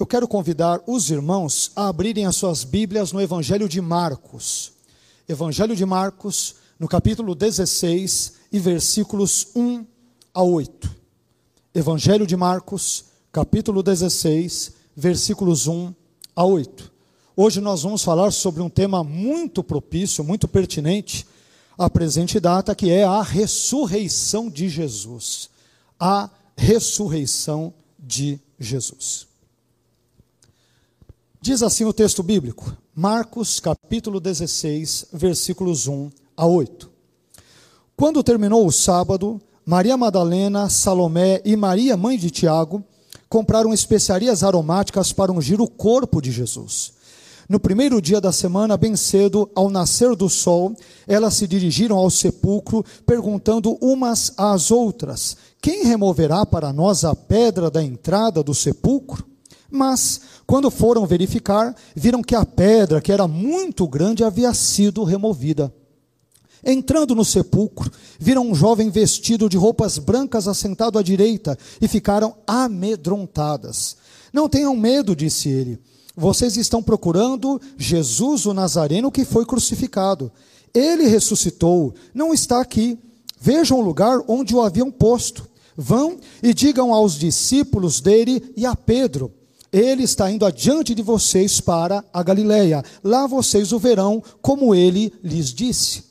[0.00, 4.72] eu quero convidar os irmãos a abrirem as suas Bíblias no Evangelho de Marcos.
[5.28, 9.84] Evangelho de Marcos, no capítulo 16 e versículos 1
[10.32, 10.90] a 8.
[11.74, 15.94] Evangelho de Marcos, capítulo 16, versículos 1
[16.34, 16.90] a 8.
[17.36, 21.26] Hoje nós vamos falar sobre um tema muito propício, muito pertinente
[21.76, 25.50] à presente data, que é a ressurreição de Jesus.
[25.98, 29.29] A ressurreição de Jesus.
[31.42, 36.90] Diz assim o texto bíblico, Marcos capítulo 16, versículos 1 a 8.
[37.96, 42.84] Quando terminou o sábado, Maria Madalena, Salomé e Maria, mãe de Tiago,
[43.26, 46.92] compraram especiarias aromáticas para ungir o corpo de Jesus.
[47.48, 50.76] No primeiro dia da semana, bem cedo, ao nascer do sol,
[51.08, 57.70] elas se dirigiram ao sepulcro, perguntando umas às outras: Quem removerá para nós a pedra
[57.70, 59.29] da entrada do sepulcro?
[59.70, 65.72] Mas, quando foram verificar, viram que a pedra, que era muito grande, havia sido removida.
[66.64, 72.34] Entrando no sepulcro, viram um jovem vestido de roupas brancas assentado à direita e ficaram
[72.46, 73.96] amedrontadas.
[74.32, 75.78] Não tenham medo, disse ele.
[76.16, 80.30] Vocês estão procurando Jesus o Nazareno que foi crucificado.
[80.74, 82.98] Ele ressuscitou, não está aqui.
[83.40, 85.48] Vejam o lugar onde o haviam posto.
[85.76, 89.32] Vão e digam aos discípulos dele e a Pedro
[89.72, 92.82] ele está indo adiante de vocês para a Galileia.
[93.02, 96.10] Lá vocês o verão, como ele lhes disse.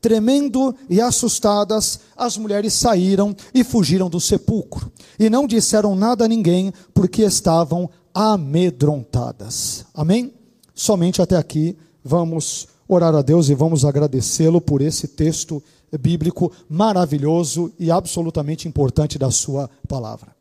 [0.00, 4.92] Tremendo e assustadas, as mulheres saíram e fugiram do sepulcro.
[5.18, 9.84] E não disseram nada a ninguém, porque estavam amedrontadas.
[9.94, 10.32] Amém?
[10.74, 15.62] Somente até aqui vamos orar a Deus e vamos agradecê-lo por esse texto
[16.00, 20.37] bíblico maravilhoso e absolutamente importante da Sua palavra.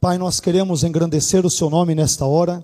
[0.00, 2.62] Pai, nós queremos engrandecer o Seu nome nesta hora.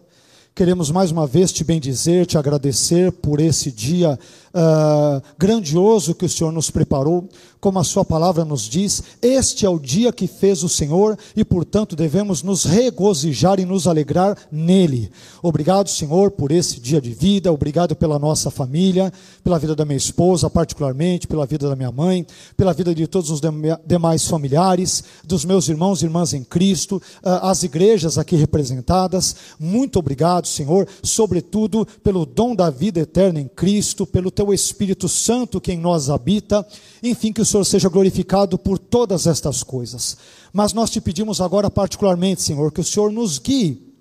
[0.55, 4.19] Queremos mais uma vez te bendizer, te agradecer por esse dia
[4.53, 7.27] uh, grandioso que o Senhor nos preparou,
[7.59, 11.45] como a Sua palavra nos diz, este é o dia que fez o Senhor e,
[11.45, 15.11] portanto, devemos nos regozijar e nos alegrar nele.
[15.41, 19.13] Obrigado, Senhor, por esse dia de vida, obrigado pela nossa família,
[19.45, 22.27] pela vida da minha esposa, particularmente, pela vida da minha mãe,
[22.57, 23.41] pela vida de todos os
[23.87, 29.37] demais familiares, dos meus irmãos e irmãs em Cristo, uh, as igrejas aqui representadas.
[29.59, 35.61] Muito obrigado, Senhor, sobretudo pelo dom da vida eterna em Cristo, pelo teu Espírito Santo
[35.61, 36.67] que em nós habita,
[37.03, 40.17] enfim, que o Senhor seja glorificado por todas estas coisas.
[40.53, 43.93] Mas nós te pedimos agora, particularmente, Senhor, que o Senhor nos guie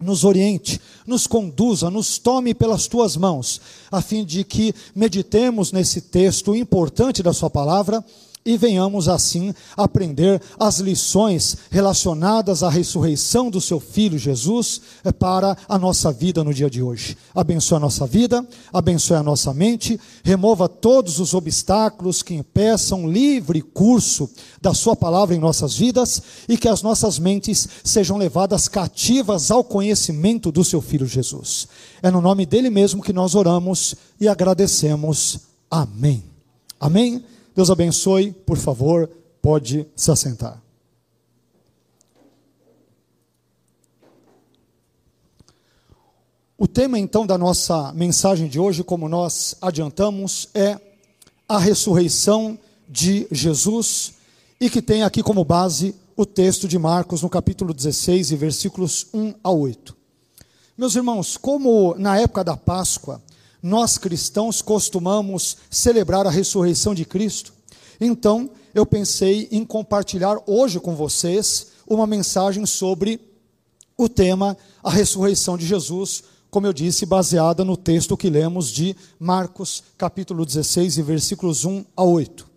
[0.00, 3.60] nos oriente, nos conduza, nos tome pelas tuas mãos,
[3.92, 8.02] a fim de que meditemos nesse texto importante da Sua palavra
[8.44, 15.56] e venhamos assim aprender as lições relacionadas à ressurreição do seu filho Jesus eh, para
[15.68, 17.16] a nossa vida no dia de hoje.
[17.34, 23.60] Abençoe a nossa vida, abençoe a nossa mente, remova todos os obstáculos que impeçam livre
[23.60, 24.30] curso
[24.60, 29.62] da sua palavra em nossas vidas e que as nossas mentes sejam levadas cativas ao
[29.62, 31.68] conhecimento do seu filho Jesus.
[32.02, 35.40] É no nome dele mesmo que nós oramos e agradecemos.
[35.70, 36.24] Amém.
[36.80, 37.22] Amém.
[37.60, 39.06] Deus abençoe, por favor,
[39.42, 40.62] pode se assentar.
[46.56, 50.80] O tema então da nossa mensagem de hoje, como nós adiantamos, é
[51.46, 54.14] a ressurreição de Jesus
[54.58, 59.08] e que tem aqui como base o texto de Marcos no capítulo 16 e versículos
[59.12, 59.94] 1 a 8.
[60.78, 63.20] Meus irmãos, como na época da Páscoa,
[63.62, 67.52] nós cristãos costumamos celebrar a ressurreição de Cristo.
[68.00, 73.20] Então, eu pensei em compartilhar hoje com vocês uma mensagem sobre
[73.96, 78.96] o tema a ressurreição de Jesus, como eu disse, baseada no texto que lemos de
[79.18, 82.48] Marcos, capítulo 16, e versículos 1 a 8.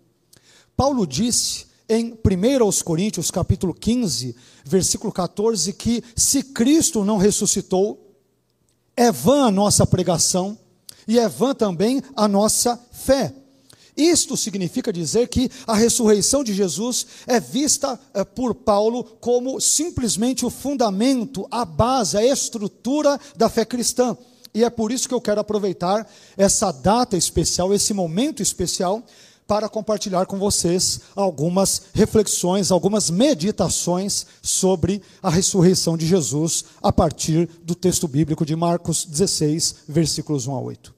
[0.76, 4.34] Paulo disse em 1 Coríntios, capítulo 15,
[4.64, 8.00] versículo 14, que se Cristo não ressuscitou,
[8.96, 10.58] é vã a nossa pregação
[11.06, 13.34] e é vã também a nossa fé.
[13.96, 20.44] Isto significa dizer que a ressurreição de Jesus é vista é, por Paulo como simplesmente
[20.44, 24.16] o fundamento, a base, a estrutura da fé cristã.
[24.52, 29.02] E é por isso que eu quero aproveitar essa data especial, esse momento especial,
[29.46, 37.48] para compartilhar com vocês algumas reflexões, algumas meditações sobre a ressurreição de Jesus a partir
[37.62, 40.93] do texto bíblico de Marcos 16, versículos 1 a 8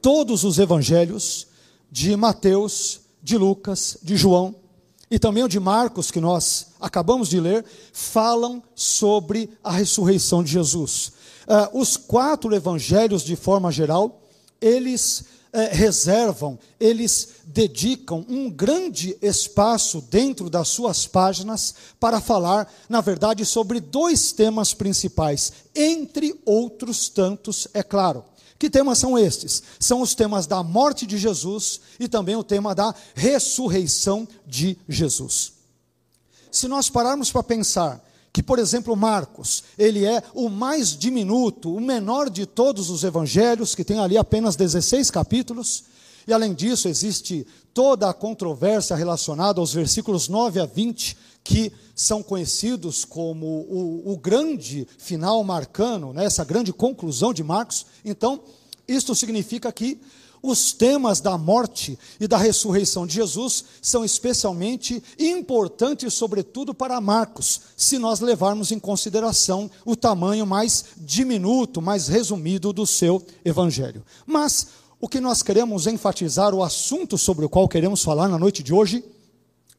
[0.00, 1.46] todos os evangelhos,
[1.90, 4.54] de Mateus, de Lucas, de João,
[5.10, 10.52] e também o de Marcos, que nós acabamos de ler, falam sobre a ressurreição de
[10.52, 11.12] Jesus.
[11.48, 14.22] Uh, os quatro evangelhos, de forma geral,
[14.60, 23.00] eles uh, reservam, eles dedicam um grande espaço dentro das suas páginas para falar, na
[23.00, 28.24] verdade, sobre dois temas principais, entre outros tantos, é claro.
[28.60, 29.62] Que temas são estes?
[29.80, 35.54] São os temas da morte de Jesus e também o tema da ressurreição de Jesus.
[36.52, 41.80] Se nós pararmos para pensar que, por exemplo, Marcos, ele é o mais diminuto, o
[41.80, 45.84] menor de todos os evangelhos, que tem ali apenas 16 capítulos,
[46.28, 51.16] e além disso existe toda a controvérsia relacionada aos versículos 9 a 20,
[51.50, 57.86] que são conhecidos como o, o grande final marcano, né, essa grande conclusão de Marcos.
[58.04, 58.40] Então,
[58.86, 60.00] isto significa que
[60.40, 67.62] os temas da morte e da ressurreição de Jesus são especialmente importantes, sobretudo para Marcos,
[67.76, 74.04] se nós levarmos em consideração o tamanho mais diminuto, mais resumido do seu evangelho.
[74.24, 74.68] Mas
[75.00, 78.72] o que nós queremos enfatizar, o assunto sobre o qual queremos falar na noite de
[78.72, 79.02] hoje,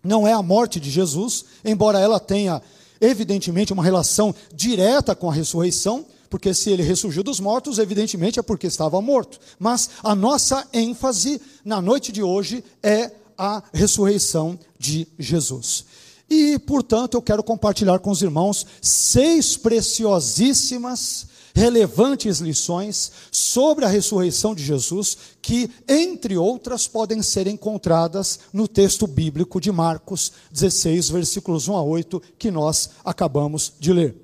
[0.03, 2.62] não é a morte de Jesus, embora ela tenha,
[3.00, 8.42] evidentemente, uma relação direta com a ressurreição, porque se ele ressurgiu dos mortos, evidentemente é
[8.42, 9.39] porque estava morto.
[9.59, 15.86] Mas a nossa ênfase na noite de hoje é a ressurreição de Jesus.
[16.30, 24.56] E, portanto, eu quero compartilhar com os irmãos seis preciosíssimas relevantes lições sobre a ressurreição
[24.56, 31.68] de Jesus, que, entre outras, podem ser encontradas no texto bíblico de Marcos 16, versículos
[31.68, 34.15] 1 a 8, que nós acabamos de ler.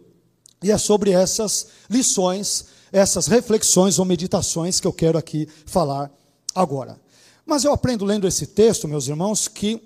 [0.64, 6.12] E é sobre essas lições, essas reflexões ou meditações que eu quero aqui falar
[6.56, 7.00] agora.
[7.46, 9.82] Mas eu aprendo lendo esse texto, meus irmãos, que,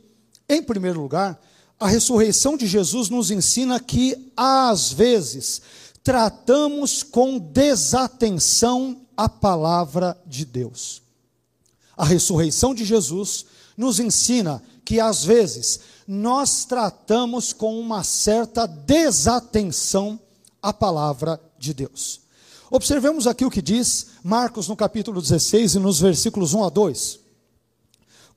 [0.48, 1.40] em primeiro lugar,
[1.80, 5.62] a ressurreição de Jesus nos ensina que, às vezes,
[6.04, 11.02] tratamos com desatenção a palavra de Deus.
[11.96, 13.46] A ressurreição de Jesus
[13.78, 20.20] nos ensina que às vezes nós tratamos com uma certa desatenção
[20.62, 22.22] a palavra de Deus.
[22.70, 27.20] Observemos aqui o que diz Marcos no capítulo 16 e nos versículos 1 a 2.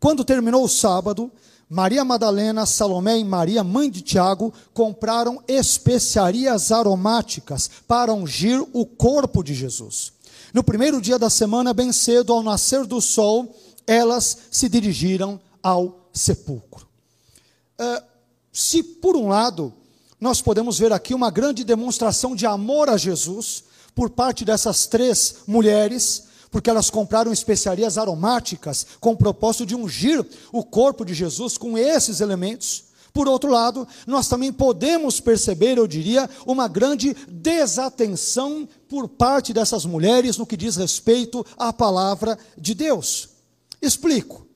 [0.01, 1.33] Quando terminou o sábado,
[1.69, 9.43] Maria Madalena, Salomé e Maria, mãe de Tiago, compraram especiarias aromáticas para ungir o corpo
[9.43, 10.13] de Jesus.
[10.53, 13.55] No primeiro dia da semana, bem cedo, ao nascer do sol,
[13.87, 16.87] elas se dirigiram ao sepulcro.
[17.81, 18.03] Uh,
[18.53, 19.73] se, por um lado,
[20.21, 23.65] nós podemos ver aqui uma grande demonstração de amor a Jesus
[23.95, 26.24] por parte dessas três mulheres,
[26.55, 31.77] porque elas compraram especiarias aromáticas com o propósito de ungir o corpo de Jesus com
[31.77, 32.85] esses elementos.
[33.13, 39.85] Por outro lado, nós também podemos perceber, eu diria, uma grande desatenção por parte dessas
[39.85, 43.31] mulheres no que diz respeito à palavra de Deus.
[43.83, 44.47] Explico.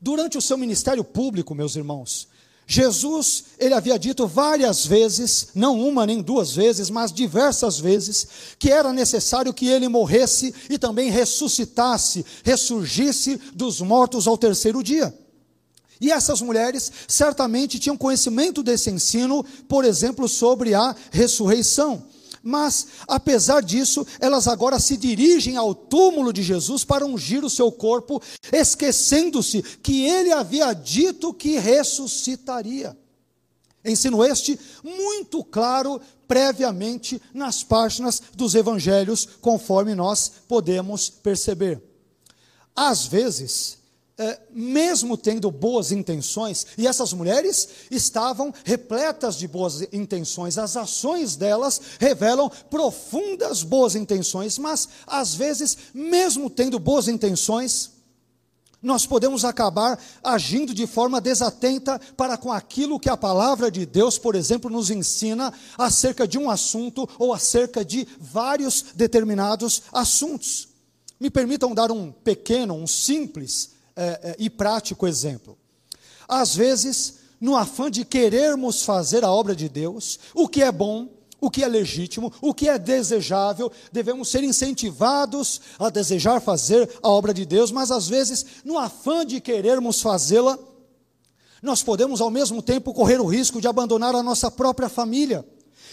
[0.00, 2.28] Durante o seu ministério público, meus irmãos,
[2.66, 8.26] Jesus, ele havia dito várias vezes, não uma nem duas vezes, mas diversas vezes,
[8.58, 15.12] que era necessário que ele morresse e também ressuscitasse, ressurgisse dos mortos ao terceiro dia.
[16.00, 22.04] E essas mulheres certamente tinham conhecimento desse ensino, por exemplo, sobre a ressurreição.
[22.42, 27.70] Mas, apesar disso, elas agora se dirigem ao túmulo de Jesus para ungir o seu
[27.70, 28.20] corpo,
[28.52, 32.96] esquecendo-se que ele havia dito que ressuscitaria.
[33.84, 41.82] Ensino este muito claro previamente nas páginas dos evangelhos, conforme nós podemos perceber.
[42.74, 43.78] Às vezes,
[44.50, 51.80] mesmo tendo boas intenções, e essas mulheres estavam repletas de boas intenções, as ações delas
[51.98, 57.90] revelam profundas boas intenções, mas às vezes, mesmo tendo boas intenções,
[58.82, 64.18] nós podemos acabar agindo de forma desatenta para com aquilo que a palavra de Deus,
[64.18, 70.68] por exemplo, nos ensina acerca de um assunto ou acerca de vários determinados assuntos.
[71.20, 75.56] Me permitam dar um pequeno, um simples é, é, e prático exemplo.
[76.28, 81.08] Às vezes, no afã de querermos fazer a obra de Deus, o que é bom,
[81.40, 87.08] o que é legítimo, o que é desejável, devemos ser incentivados a desejar fazer a
[87.08, 90.56] obra de Deus, mas às vezes, no afã de querermos fazê-la,
[91.60, 95.44] nós podemos ao mesmo tempo correr o risco de abandonar a nossa própria família,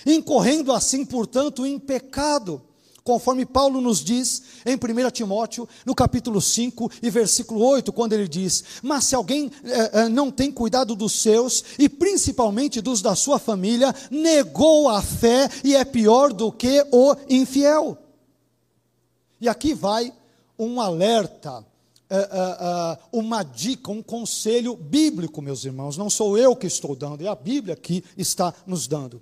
[0.05, 2.61] incorrendo assim, portanto, em pecado
[3.09, 8.27] conforme Paulo nos diz em 1 Timóteo, no capítulo 5 e versículo 8, quando ele
[8.27, 13.15] diz: Mas se alguém eh, eh, não tem cuidado dos seus, e principalmente dos da
[13.15, 17.97] sua família, negou a fé e é pior do que o infiel.
[19.41, 20.13] E aqui vai
[20.59, 21.65] um alerta
[22.11, 25.97] uh, uma dica, um conselho bíblico, meus irmãos.
[25.97, 29.19] Não sou eu que estou dando, é a Bíblia que está nos dando.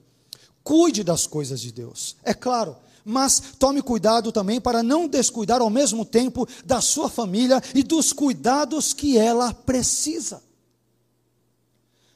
[0.61, 2.75] Cuide das coisas de Deus, é claro,
[3.07, 8.11] mas tome cuidado também para não descuidar ao mesmo tempo da sua família e dos
[8.11, 10.43] cuidados que ela precisa.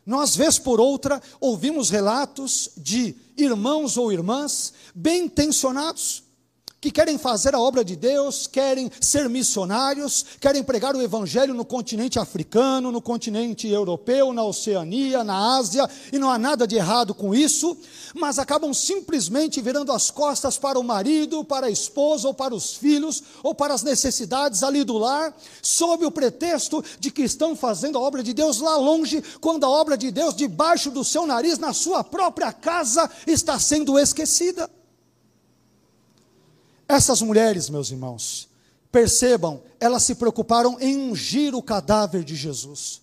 [0.05, 6.23] Nós, vez por outra, ouvimos relatos de irmãos ou irmãs bem intencionados,
[6.81, 11.63] que querem fazer a obra de Deus, querem ser missionários, querem pregar o evangelho no
[11.63, 17.13] continente africano, no continente europeu, na Oceania, na Ásia, e não há nada de errado
[17.13, 17.77] com isso,
[18.15, 22.73] mas acabam simplesmente virando as costas para o marido, para a esposa, ou para os
[22.73, 27.99] filhos, ou para as necessidades ali do lar, sob o pretexto de que estão fazendo
[27.99, 31.59] a obra de Deus lá longe, quando a obra de Deus debaixo do seu nariz,
[31.59, 34.67] na sua própria casa, está sendo esquecida.
[36.91, 38.49] Essas mulheres, meus irmãos,
[38.91, 43.01] percebam, elas se preocuparam em ungir o cadáver de Jesus.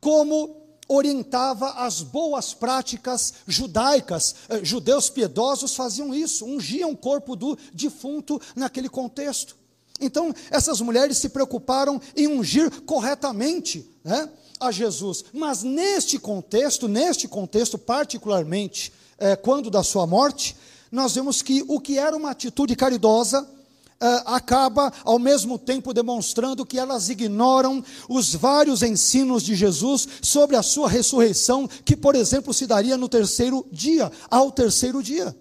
[0.00, 0.56] Como
[0.88, 8.40] orientava as boas práticas judaicas, eh, judeus piedosos faziam isso, ungiam o corpo do defunto
[8.56, 9.56] naquele contexto.
[10.00, 14.28] Então, essas mulheres se preocuparam em ungir corretamente né,
[14.58, 15.24] a Jesus.
[15.32, 20.56] Mas neste contexto, neste contexto particularmente, eh, quando da sua morte,
[20.90, 23.46] nós vemos que o que era uma atitude caridosa,
[24.00, 30.54] Uh, acaba ao mesmo tempo demonstrando que elas ignoram os vários ensinos de Jesus sobre
[30.54, 35.34] a sua ressurreição, que, por exemplo, se daria no terceiro dia, ao terceiro dia.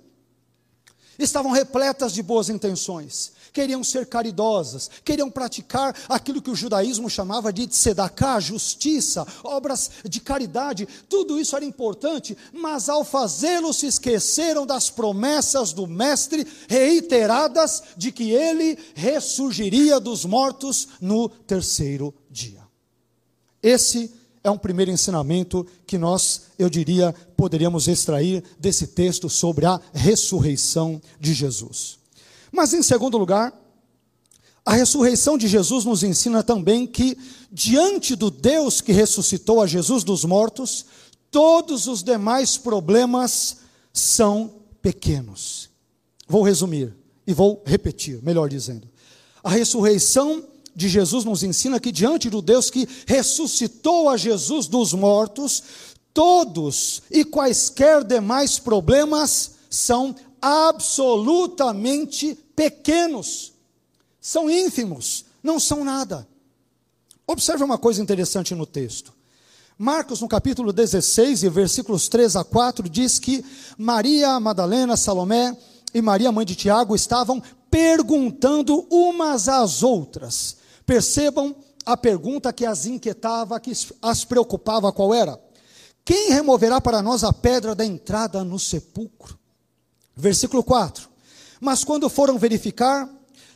[1.18, 7.52] Estavam repletas de boas intenções, queriam ser caridosas, queriam praticar aquilo que o judaísmo chamava
[7.52, 14.66] de tzedakah, justiça, obras de caridade, tudo isso era importante, mas ao fazê-lo se esqueceram
[14.66, 22.62] das promessas do Mestre reiteradas de que ele ressurgiria dos mortos no terceiro dia.
[23.62, 24.14] Esse
[24.48, 31.02] é um primeiro ensinamento que nós, eu diria, poderíamos extrair desse texto sobre a ressurreição
[31.20, 32.00] de Jesus.
[32.52, 33.54] Mas, em segundo lugar,
[34.66, 37.18] a ressurreição de Jesus nos ensina também que,
[37.52, 40.86] diante do Deus que ressuscitou a Jesus dos mortos,
[41.30, 43.58] todos os demais problemas
[43.92, 45.70] são pequenos.
[46.28, 48.88] Vou resumir e vou repetir, melhor dizendo.
[49.44, 50.44] A ressurreição
[50.78, 55.64] de Jesus nos ensina que, diante do Deus que ressuscitou a Jesus dos mortos,
[56.14, 63.54] todos e quaisquer demais problemas são absolutamente pequenos,
[64.22, 66.28] são ínfimos, não são nada.
[67.26, 69.12] Observe uma coisa interessante no texto.
[69.80, 73.44] Marcos, no capítulo 16, e versículos 3 a 4, diz que
[73.76, 75.58] Maria Madalena, Salomé
[75.92, 77.42] e Maria, mãe de Tiago, estavam
[77.72, 80.57] perguntando umas às outras.
[80.88, 81.54] Percebam
[81.86, 85.38] a pergunta que as inquietava, que as preocupava, qual era?
[86.06, 89.38] Quem removerá para nós a pedra da entrada no sepulcro?
[90.16, 91.10] Versículo 4.
[91.60, 93.10] Mas quando foram verificar,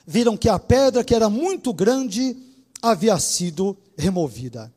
[0.06, 2.36] viram que a pedra, que era muito grande,
[2.82, 4.72] havia sido removida.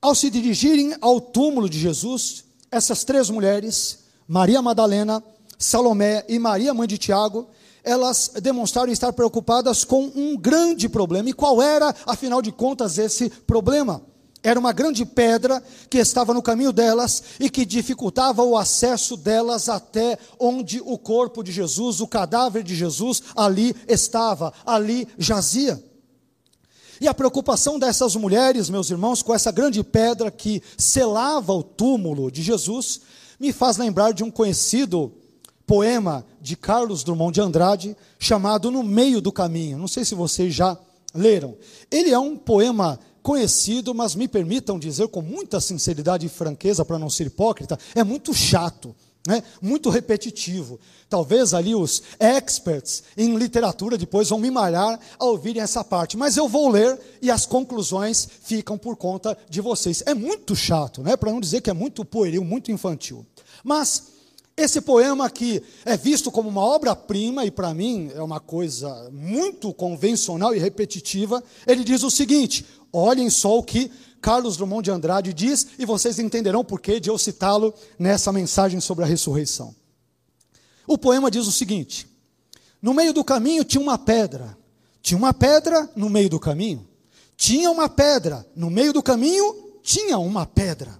[0.00, 5.22] Ao se dirigirem ao túmulo de Jesus, essas três mulheres, Maria Madalena,
[5.58, 7.50] Salomé e Maria, mãe de Tiago,
[7.86, 11.30] elas demonstraram estar preocupadas com um grande problema.
[11.30, 14.02] E qual era, afinal de contas, esse problema?
[14.42, 19.68] Era uma grande pedra que estava no caminho delas e que dificultava o acesso delas
[19.68, 25.82] até onde o corpo de Jesus, o cadáver de Jesus, ali estava, ali jazia.
[27.00, 32.32] E a preocupação dessas mulheres, meus irmãos, com essa grande pedra que selava o túmulo
[32.32, 33.00] de Jesus,
[33.38, 35.12] me faz lembrar de um conhecido
[35.66, 39.76] poema de Carlos Drummond de Andrade, chamado No Meio do Caminho.
[39.76, 40.78] Não sei se vocês já
[41.12, 41.56] leram.
[41.90, 46.98] Ele é um poema conhecido, mas me permitam dizer com muita sinceridade e franqueza, para
[46.98, 48.94] não ser hipócrita, é muito chato.
[49.26, 49.42] Né?
[49.60, 50.78] muito repetitivo.
[51.08, 56.36] Talvez ali os experts em literatura depois vão me malhar ao ouvirem essa parte, mas
[56.36, 60.00] eu vou ler e as conclusões ficam por conta de vocês.
[60.06, 61.16] É muito chato, né?
[61.16, 63.26] para não dizer que é muito pueril, muito infantil.
[63.64, 64.12] Mas
[64.56, 69.72] esse poema que é visto como uma obra-prima, e para mim é uma coisa muito
[69.74, 75.34] convencional e repetitiva, ele diz o seguinte: olhem só o que Carlos Drummond de Andrade
[75.34, 79.74] diz, e vocês entenderão por que de eu citá-lo nessa mensagem sobre a ressurreição.
[80.86, 82.08] O poema diz o seguinte:
[82.80, 84.56] No meio do caminho tinha uma pedra.
[85.02, 86.88] Tinha uma pedra no meio do caminho.
[87.36, 90.98] Tinha uma pedra no meio do caminho, tinha uma pedra.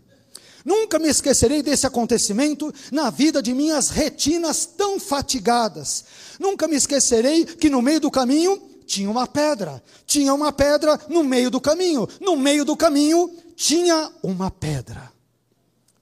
[0.67, 6.05] Nunca me esquecerei desse acontecimento na vida de minhas retinas tão fatigadas.
[6.41, 9.81] Nunca me esquecerei que no meio do caminho tinha uma pedra.
[10.05, 12.09] Tinha uma pedra no meio do caminho.
[12.21, 15.13] No meio do caminho tinha uma pedra.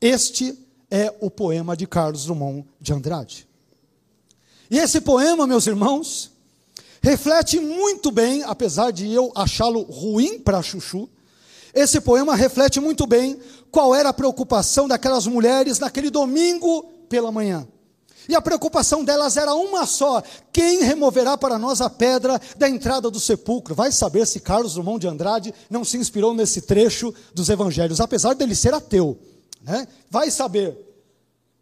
[0.01, 0.59] Este
[0.91, 3.47] é o poema de Carlos Drummond de Andrade.
[4.71, 6.33] E esse poema, meus irmãos,
[7.03, 11.07] reflete muito bem, apesar de eu achá-lo ruim para Chuchu,
[11.75, 13.37] esse poema reflete muito bem
[13.75, 17.67] qual era a preocupação daquelas mulheres naquele domingo pela manhã.
[18.29, 23.11] E a preocupação delas era uma só: quem removerá para nós a pedra da entrada
[23.11, 23.75] do sepulcro?
[23.75, 28.35] Vai saber se Carlos Drummond de Andrade não se inspirou nesse trecho dos evangelhos, apesar
[28.35, 29.19] dele ser ateu.
[29.61, 29.89] Né?
[30.09, 30.79] Vai saber.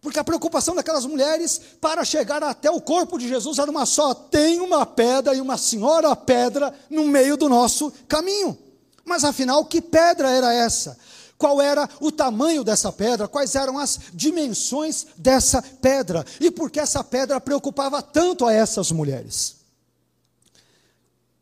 [0.02, 4.12] Porque a preocupação daquelas mulheres para chegar até o corpo de Jesus era uma só:
[4.12, 8.58] tem uma pedra e uma senhora pedra no meio do nosso caminho.
[9.02, 10.98] Mas afinal, que pedra era essa?
[11.42, 13.26] Qual era o tamanho dessa pedra?
[13.26, 16.24] Quais eram as dimensões dessa pedra?
[16.38, 19.56] E por que essa pedra preocupava tanto a essas mulheres?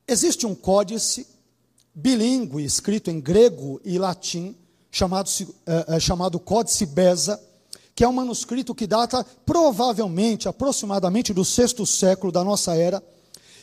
[0.08, 1.26] Existe um códice
[1.94, 4.56] bilíngue escrito em grego e latim
[4.90, 7.38] chamado, uh, chamado Códice Beza,
[7.94, 13.02] que é um manuscrito que data provavelmente, aproximadamente do sexto século da nossa era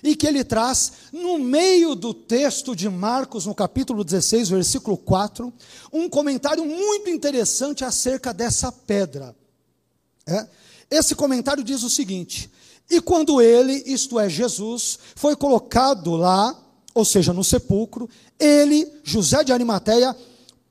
[0.03, 5.53] e que ele traz no meio do texto de Marcos, no capítulo 16, versículo 4,
[5.91, 9.35] um comentário muito interessante acerca dessa pedra.
[10.25, 10.47] É?
[10.89, 12.49] Esse comentário diz o seguinte:
[12.89, 16.55] E quando ele, isto é, Jesus, foi colocado lá,
[16.93, 20.15] ou seja, no sepulcro, ele, José de Arimateia,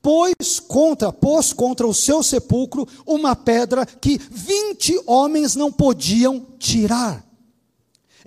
[0.01, 7.26] pôs contra, pôs contra o seu sepulcro uma pedra que vinte homens não podiam tirar.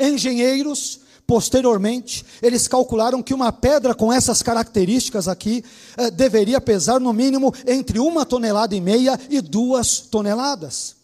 [0.01, 5.63] Engenheiros, posteriormente, eles calcularam que uma pedra com essas características aqui
[5.97, 10.97] eh, deveria pesar no mínimo entre uma tonelada e meia e duas toneladas.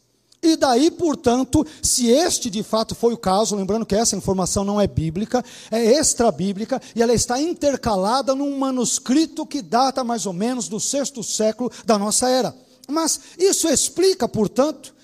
[0.43, 4.81] E daí, portanto, se este de fato foi o caso, lembrando que essa informação não
[4.81, 10.69] é bíblica, é extra-bíblica, e ela está intercalada num manuscrito que data mais ou menos
[10.69, 12.55] do sexto século da nossa era.
[12.89, 14.95] Mas isso explica, portanto,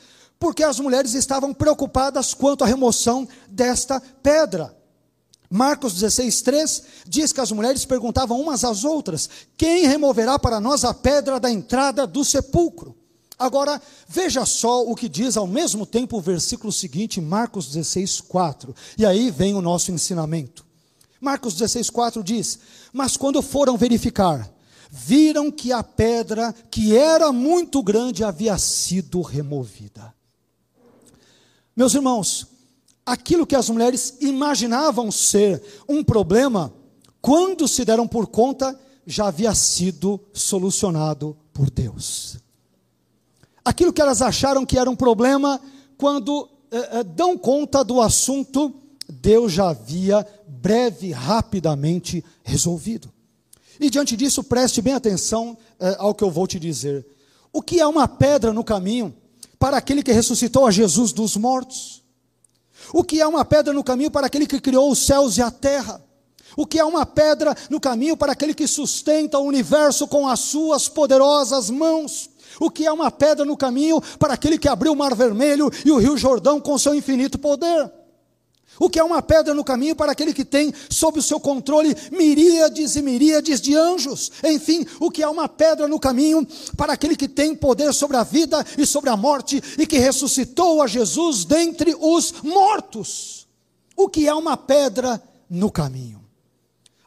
[0.42, 4.76] porque as mulheres estavam preocupadas quanto à remoção desta pedra.
[5.48, 10.84] Marcos 16, 3 diz que as mulheres perguntavam umas às outras: Quem removerá para nós
[10.84, 12.92] a pedra da entrada do sepulcro?
[13.38, 18.74] Agora, veja só o que diz ao mesmo tempo o versículo seguinte, Marcos 16, 4.
[18.98, 20.66] E aí vem o nosso ensinamento.
[21.20, 22.58] Marcos 16, 4 diz:
[22.92, 24.52] Mas quando foram verificar,
[24.90, 30.12] viram que a pedra, que era muito grande, havia sido removida.
[31.74, 32.46] Meus irmãos,
[33.04, 36.72] aquilo que as mulheres imaginavam ser um problema,
[37.20, 42.36] quando se deram por conta, já havia sido solucionado por Deus.
[43.64, 45.60] Aquilo que elas acharam que era um problema,
[45.96, 48.74] quando eh, eh, dão conta do assunto,
[49.08, 53.10] Deus já havia breve, rapidamente resolvido.
[53.80, 57.06] E diante disso, preste bem atenção eh, ao que eu vou te dizer.
[57.52, 59.14] O que é uma pedra no caminho?
[59.62, 62.02] Para aquele que ressuscitou a Jesus dos mortos?
[62.92, 65.52] O que é uma pedra no caminho para aquele que criou os céus e a
[65.52, 66.02] terra?
[66.56, 70.40] O que é uma pedra no caminho para aquele que sustenta o universo com as
[70.40, 72.28] suas poderosas mãos?
[72.58, 75.92] O que é uma pedra no caminho para aquele que abriu o Mar Vermelho e
[75.92, 77.88] o Rio Jordão com seu infinito poder?
[78.78, 81.94] O que é uma pedra no caminho para aquele que tem sob o seu controle
[82.10, 84.32] miríades e miríades de anjos?
[84.42, 88.22] Enfim, o que é uma pedra no caminho para aquele que tem poder sobre a
[88.22, 93.46] vida e sobre a morte e que ressuscitou a Jesus dentre os mortos?
[93.96, 96.22] O que é uma pedra no caminho?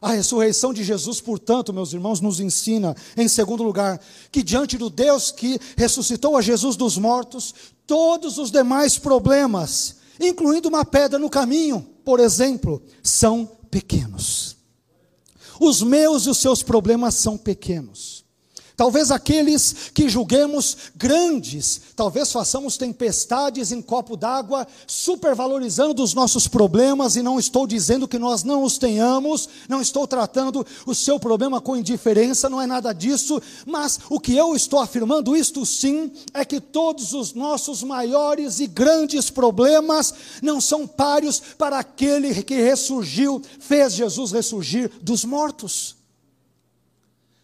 [0.00, 4.00] A ressurreição de Jesus, portanto, meus irmãos, nos ensina, em segundo lugar,
[4.30, 7.54] que diante do Deus que ressuscitou a Jesus dos mortos,
[7.86, 14.56] todos os demais problemas incluindo uma pedra no caminho, por exemplo, são pequenos.
[15.58, 18.25] Os meus e os seus problemas são pequenos.
[18.76, 27.16] Talvez aqueles que julguemos grandes, talvez façamos tempestades em copo d'água, supervalorizando os nossos problemas,
[27.16, 31.58] e não estou dizendo que nós não os tenhamos, não estou tratando o seu problema
[31.58, 36.44] com indiferença, não é nada disso, mas o que eu estou afirmando, isto sim, é
[36.44, 40.12] que todos os nossos maiores e grandes problemas
[40.42, 45.95] não são páreos para aquele que ressurgiu, fez Jesus ressurgir dos mortos.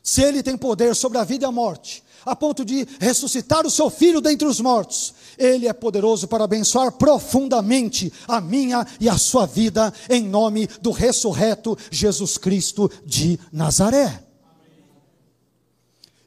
[0.02, 3.70] Se ele tem poder sobre a vida e a morte, a ponto de ressuscitar o
[3.70, 9.18] seu filho dentre os mortos, ele é poderoso para abençoar profundamente a minha e a
[9.18, 14.24] sua vida, em nome do ressurreto Jesus Cristo de Nazaré.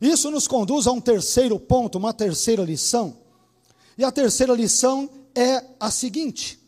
[0.02, 3.18] Isso nos conduz a um terceiro ponto, uma terceira lição.
[3.98, 6.60] E a terceira lição é a seguinte: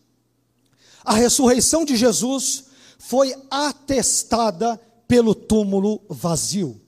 [1.03, 2.65] a ressurreição de Jesus
[2.97, 6.86] foi atestada pelo túmulo vazio.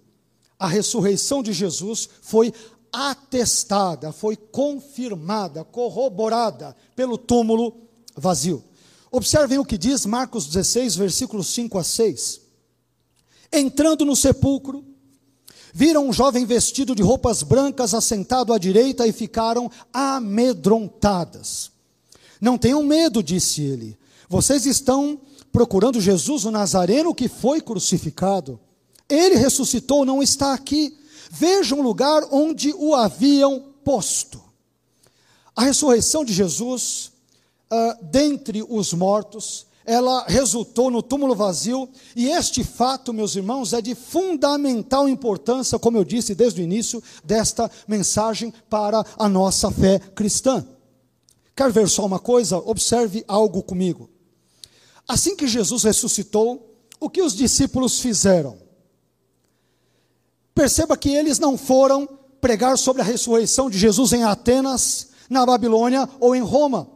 [0.59, 2.53] A ressurreição de Jesus foi
[2.91, 8.63] atestada, foi confirmada, corroborada pelo túmulo vazio.
[9.11, 12.41] Observem o que diz Marcos 16, versículos 5 a 6.
[13.51, 14.85] Entrando no sepulcro,
[15.73, 21.71] viram um jovem vestido de roupas brancas assentado à direita e ficaram amedrontadas.
[22.39, 23.97] Não tenham medo, disse ele.
[24.27, 25.19] Vocês estão
[25.51, 28.59] procurando Jesus, o Nazareno que foi crucificado.
[29.09, 30.95] Ele ressuscitou, não está aqui.
[31.31, 34.41] Vejam o lugar onde o haviam posto.
[35.55, 37.11] A ressurreição de Jesus,
[37.71, 43.81] uh, dentre os mortos, ela resultou no túmulo vazio, e este fato, meus irmãos, é
[43.81, 49.97] de fundamental importância, como eu disse desde o início desta mensagem, para a nossa fé
[49.97, 50.63] cristã.
[51.55, 52.57] Quer ver só uma coisa?
[52.57, 54.09] Observe algo comigo.
[55.07, 58.68] Assim que Jesus ressuscitou, o que os discípulos fizeram?
[60.59, 62.05] Perceba que eles não foram
[62.41, 66.89] pregar sobre a ressurreição de Jesus em Atenas, na Babilônia ou em Roma.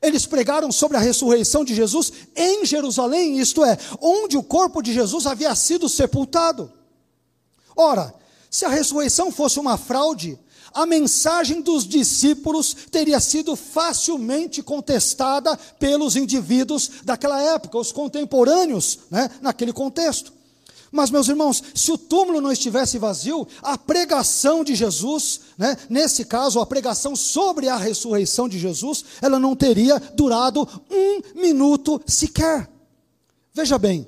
[0.00, 4.92] Eles pregaram sobre a ressurreição de Jesus em Jerusalém, isto é, onde o corpo de
[4.92, 6.70] Jesus havia sido sepultado.
[7.74, 8.14] Ora,
[8.48, 10.38] se a ressurreição fosse uma fraude,
[10.72, 19.28] a mensagem dos discípulos teria sido facilmente contestada pelos indivíduos daquela época, os contemporâneos, né,
[19.42, 20.33] naquele contexto.
[20.94, 26.24] Mas, meus irmãos, se o túmulo não estivesse vazio, a pregação de Jesus, né, nesse
[26.24, 32.70] caso, a pregação sobre a ressurreição de Jesus, ela não teria durado um minuto sequer.
[33.52, 34.06] Veja bem,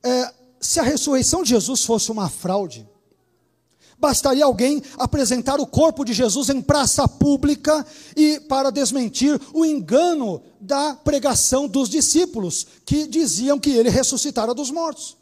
[0.00, 2.88] é, se a ressurreição de Jesus fosse uma fraude,
[4.00, 7.84] Bastaria alguém apresentar o corpo de Jesus em praça pública
[8.16, 14.70] e para desmentir o engano da pregação dos discípulos, que diziam que ele ressuscitara dos
[14.70, 15.18] mortos.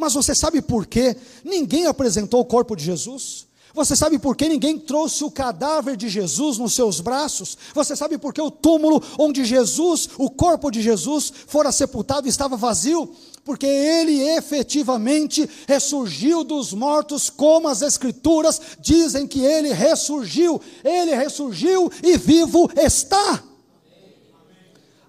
[0.00, 3.46] Mas você sabe por que ninguém apresentou o corpo de Jesus?
[3.74, 7.56] Você sabe por que ninguém trouxe o cadáver de Jesus nos seus braços?
[7.74, 12.56] Você sabe por que o túmulo onde Jesus, o corpo de Jesus, fora sepultado estava
[12.56, 13.14] vazio?
[13.44, 20.58] Porque ele efetivamente ressurgiu dos mortos, como as Escrituras dizem que ele ressurgiu.
[20.82, 23.44] Ele ressurgiu e vivo está.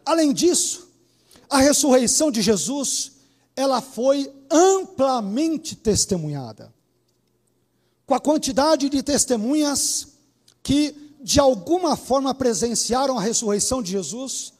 [0.06, 0.90] Além disso,
[1.50, 3.14] a ressurreição de Jesus,
[3.56, 6.74] ela foi amplamente testemunhada
[8.12, 10.06] com a quantidade de testemunhas
[10.62, 14.52] que de alguma forma presenciaram a ressurreição de Jesus,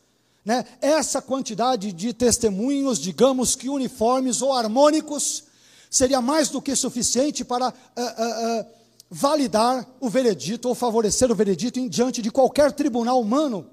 [0.46, 0.64] né?
[0.80, 5.44] essa quantidade de testemunhos, digamos que uniformes ou harmônicos,
[5.90, 8.66] seria mais do que suficiente para uh, uh, uh,
[9.10, 13.68] validar o veredito ou favorecer o veredito em, diante de qualquer tribunal humano,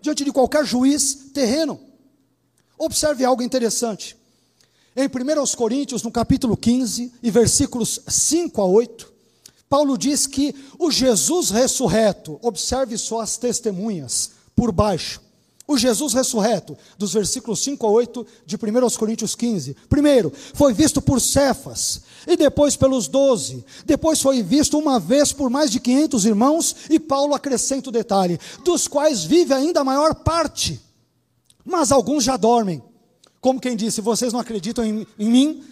[0.00, 1.78] diante de qualquer juiz terreno.
[2.78, 4.16] Observe algo interessante.
[4.94, 9.10] Em 1 Coríntios, no capítulo 15, e versículos 5 a 8,
[9.68, 15.18] Paulo diz que o Jesus ressurreto, observe só as testemunhas por baixo.
[15.66, 18.58] O Jesus ressurreto, dos versículos 5 a 8 de 1
[18.98, 19.74] Coríntios 15.
[19.88, 23.64] Primeiro, foi visto por Cefas, e depois pelos doze.
[23.86, 28.38] Depois foi visto uma vez por mais de 500 irmãos, e Paulo acrescenta o detalhe:
[28.62, 30.78] dos quais vive ainda a maior parte,
[31.64, 32.82] mas alguns já dormem.
[33.42, 35.64] Como quem disse, vocês não acreditam em, em mim?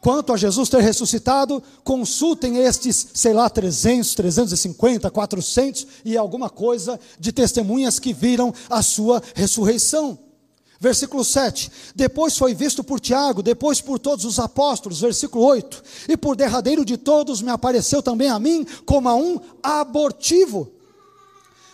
[0.00, 7.00] Quanto a Jesus ter ressuscitado, consultem estes, sei lá, 300, 350, 400 e alguma coisa
[7.18, 10.16] de testemunhas que viram a sua ressurreição.
[10.78, 15.00] Versículo 7: Depois foi visto por Tiago, depois por todos os apóstolos.
[15.00, 19.40] Versículo 8: E por derradeiro de todos me apareceu também a mim como a um
[19.64, 20.75] abortivo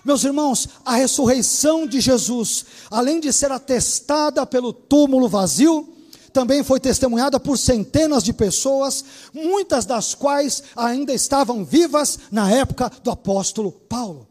[0.04, 5.88] meus irmãos, a ressurreição de Jesus, além de ser atestada pelo túmulo vazio,
[6.32, 12.90] também foi testemunhada por centenas de pessoas, muitas das quais ainda estavam vivas na época
[13.04, 14.26] do apóstolo Paulo.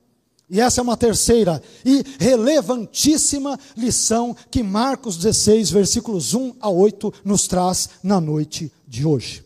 [0.49, 7.13] E essa é uma terceira e relevantíssima lição que Marcos 16, versículos 1 a 8,
[7.23, 9.45] nos traz na noite de hoje.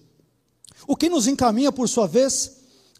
[0.88, 2.53] O que nos encaminha, por sua vez,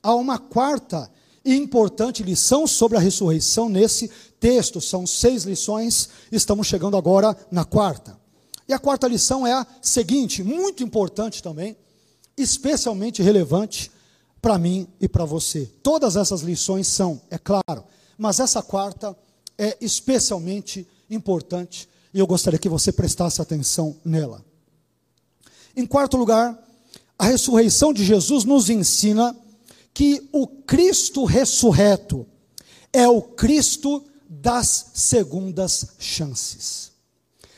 [0.04, 1.10] a uma quarta
[1.46, 4.82] importante lição sobre a ressurreição nesse texto.
[4.82, 8.18] São seis lições, estamos chegando agora na quarta.
[8.68, 11.78] E a quarta lição é a seguinte, muito importante também,
[12.36, 13.92] especialmente relevante
[14.42, 15.72] para mim e para você.
[15.84, 17.84] Todas essas lições são, é claro,
[18.18, 19.16] mas essa quarta
[19.58, 24.44] é especialmente importante e eu gostaria que você prestasse atenção nela.
[25.76, 26.58] Em quarto lugar,
[27.20, 29.36] a ressurreição de Jesus nos ensina
[29.96, 32.28] que o Cristo ressurreto
[32.92, 36.92] é o Cristo das segundas chances.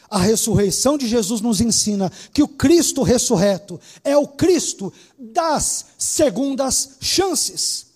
[0.08, 6.98] A ressurreição de Jesus nos ensina que o Cristo ressurreto é o Cristo das segundas
[7.02, 7.88] chances.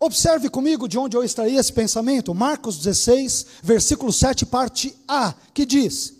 [0.00, 5.64] Observe comigo de onde eu extraí esse pensamento, Marcos 16, versículo 7, parte A, que
[5.64, 6.12] diz: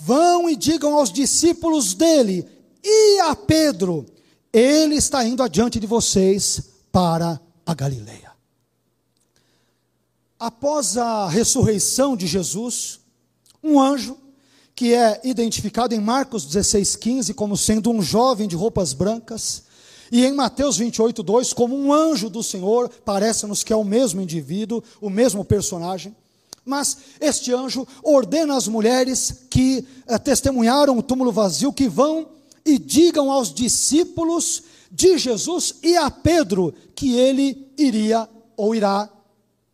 [0.00, 2.46] Vão e digam aos discípulos dele
[2.84, 4.06] e a Pedro:
[4.52, 8.32] Ele está indo adiante de vocês para a Galileia.
[10.38, 13.00] Após a ressurreição de Jesus,
[13.62, 14.18] um anjo,
[14.74, 19.62] que é identificado em Marcos 16,15 como sendo um jovem de roupas brancas,
[20.10, 24.20] e em Mateus 28, 2, como um anjo do Senhor, parece-nos que é o mesmo
[24.20, 26.14] indivíduo, o mesmo personagem.
[26.64, 32.28] Mas este anjo ordena às mulheres que eh, testemunharam o túmulo vazio que vão
[32.64, 39.10] e digam aos discípulos de Jesus e a Pedro que ele iria ou irá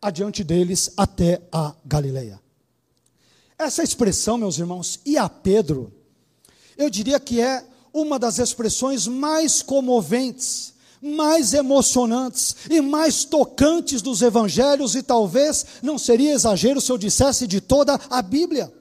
[0.01, 2.39] adiante deles até a Galileia.
[3.57, 5.91] Essa expressão, meus irmãos, e a Pedro,
[6.77, 14.21] eu diria que é uma das expressões mais comoventes, mais emocionantes e mais tocantes dos
[14.21, 18.71] evangelhos, e talvez não seria exagero se eu dissesse de toda a Bíblia.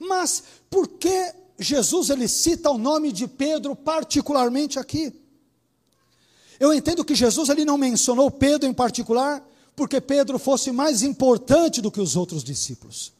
[0.00, 5.12] Mas por que Jesus ele cita o nome de Pedro particularmente aqui?
[6.58, 11.82] Eu entendo que Jesus ele não mencionou Pedro em particular, porque Pedro fosse mais importante
[11.82, 13.12] do que os outros discípulos.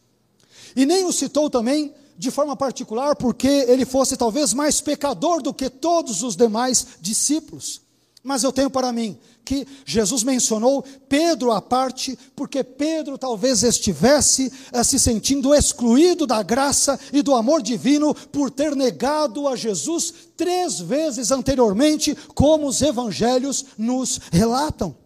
[0.75, 5.53] E nem o citou também de forma particular, porque ele fosse talvez mais pecador do
[5.53, 7.83] que todos os demais discípulos.
[8.23, 14.53] Mas eu tenho para mim que Jesus mencionou Pedro à parte, porque Pedro talvez estivesse
[14.73, 20.13] eh, se sentindo excluído da graça e do amor divino por ter negado a Jesus
[20.37, 24.97] três vezes anteriormente, como os evangelhos nos relatam.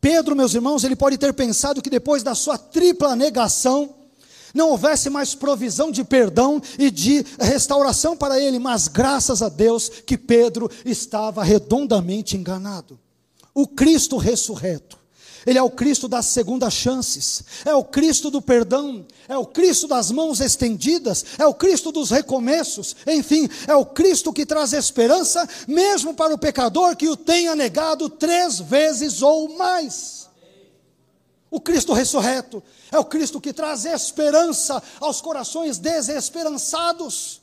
[0.00, 3.94] Pedro, meus irmãos, ele pode ter pensado que depois da sua tripla negação,
[4.52, 9.88] não houvesse mais provisão de perdão e de restauração para ele, mas graças a Deus
[9.88, 12.98] que Pedro estava redondamente enganado.
[13.60, 14.98] O Cristo ressurreto,
[15.44, 19.86] ele é o Cristo das segundas chances, é o Cristo do perdão, é o Cristo
[19.86, 25.46] das mãos estendidas, é o Cristo dos recomeços, enfim, é o Cristo que traz esperança,
[25.68, 30.26] mesmo para o pecador que o tenha negado três vezes ou mais.
[31.50, 37.42] O Cristo ressurreto é o Cristo que traz esperança aos corações desesperançados.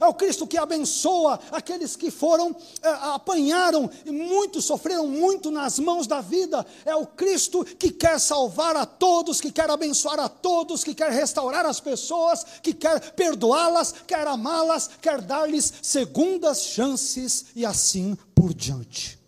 [0.00, 5.78] É o Cristo que abençoa aqueles que foram, é, apanharam e muito, sofreram muito nas
[5.78, 6.66] mãos da vida.
[6.84, 11.12] É o Cristo que quer salvar a todos, que quer abençoar a todos, que quer
[11.12, 18.52] restaurar as pessoas, que quer perdoá-las, quer amá-las, quer dar-lhes segundas chances e assim por
[18.52, 19.18] diante.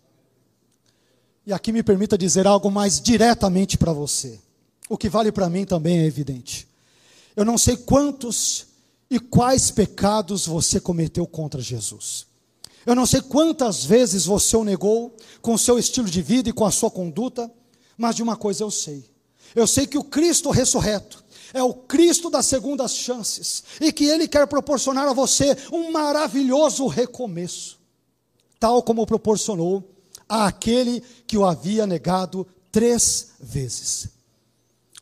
[1.45, 4.37] E aqui me permita dizer algo mais diretamente para você.
[4.89, 6.67] O que vale para mim também é evidente.
[7.37, 8.66] Eu não sei quantos
[9.09, 12.27] e quais pecados você cometeu contra Jesus.
[12.85, 16.53] Eu não sei quantas vezes você o negou com o seu estilo de vida e
[16.53, 17.51] com a sua conduta,
[17.97, 19.03] mas de uma coisa eu sei.
[19.55, 24.27] Eu sei que o Cristo ressurreto é o Cristo das segundas chances e que ele
[24.27, 27.79] quer proporcionar a você um maravilhoso recomeço,
[28.59, 29.83] tal como proporcionou
[30.27, 34.16] àquele que o havia negado três vezes.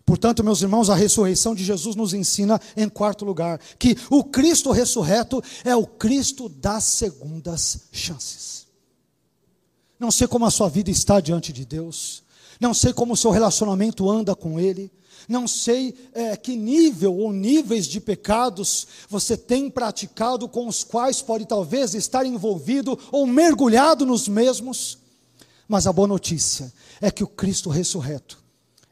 [0.05, 4.71] Portanto, meus irmãos, a ressurreição de Jesus nos ensina, em quarto lugar, que o Cristo
[4.71, 8.67] ressurreto é o Cristo das segundas chances.
[9.99, 12.23] Não sei como a sua vida está diante de Deus,
[12.59, 14.91] não sei como o seu relacionamento anda com Ele,
[15.27, 21.19] não sei é, que nível ou níveis de pecados você tem praticado com os quais
[21.21, 24.99] pode talvez estar envolvido ou mergulhado nos mesmos.
[25.67, 28.44] Mas a boa notícia é que o Cristo ressurreto,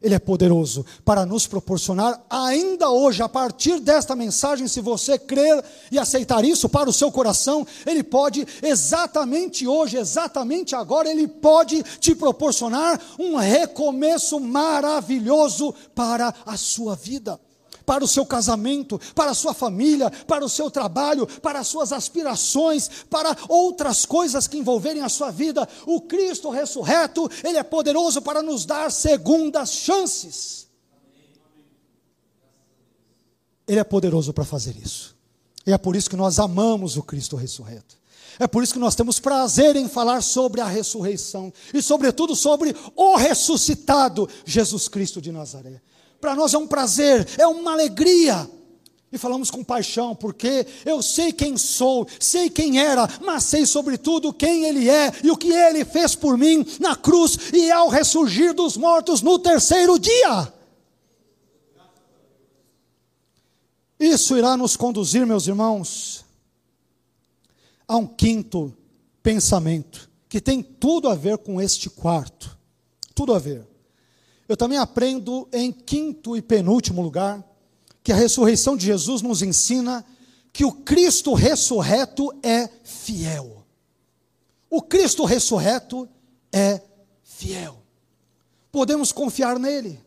[0.03, 5.63] Ele é poderoso para nos proporcionar, ainda hoje, a partir desta mensagem, se você crer
[5.89, 11.81] e aceitar isso para o seu coração, Ele pode, exatamente hoje, exatamente agora, Ele pode
[12.01, 17.39] te proporcionar um recomeço maravilhoso para a sua vida
[17.85, 21.91] para o seu casamento, para a sua família, para o seu trabalho, para as suas
[21.91, 25.67] aspirações, para outras coisas que envolverem a sua vida.
[25.85, 30.67] O Cristo ressurreto, Ele é poderoso para nos dar segundas chances.
[33.67, 35.15] Ele é poderoso para fazer isso.
[35.65, 38.03] E é por isso que nós amamos o Cristo ressurreto.
[38.39, 42.75] É por isso que nós temos prazer em falar sobre a ressurreição e, sobretudo, sobre
[42.95, 45.81] o ressuscitado Jesus Cristo de Nazaré.
[46.23, 48.49] Para nós é um prazer, é uma alegria.
[49.11, 54.31] E falamos com paixão, porque eu sei quem sou, sei quem era, mas sei sobretudo
[54.31, 58.53] quem Ele é e o que Ele fez por mim na cruz e ao ressurgir
[58.53, 60.53] dos mortos no terceiro dia.
[63.99, 66.23] Isso irá nos conduzir, meus irmãos,
[67.85, 68.73] a um quinto
[69.21, 72.57] pensamento, que tem tudo a ver com este quarto.
[73.13, 73.72] Tudo a ver.
[74.47, 77.43] Eu também aprendo, em quinto e penúltimo lugar,
[78.03, 80.05] que a ressurreição de Jesus nos ensina
[80.51, 83.65] que o Cristo ressurreto é fiel.
[84.69, 86.07] O Cristo ressurreto
[86.51, 86.81] é
[87.23, 87.81] fiel.
[88.71, 89.99] Podemos confiar nele,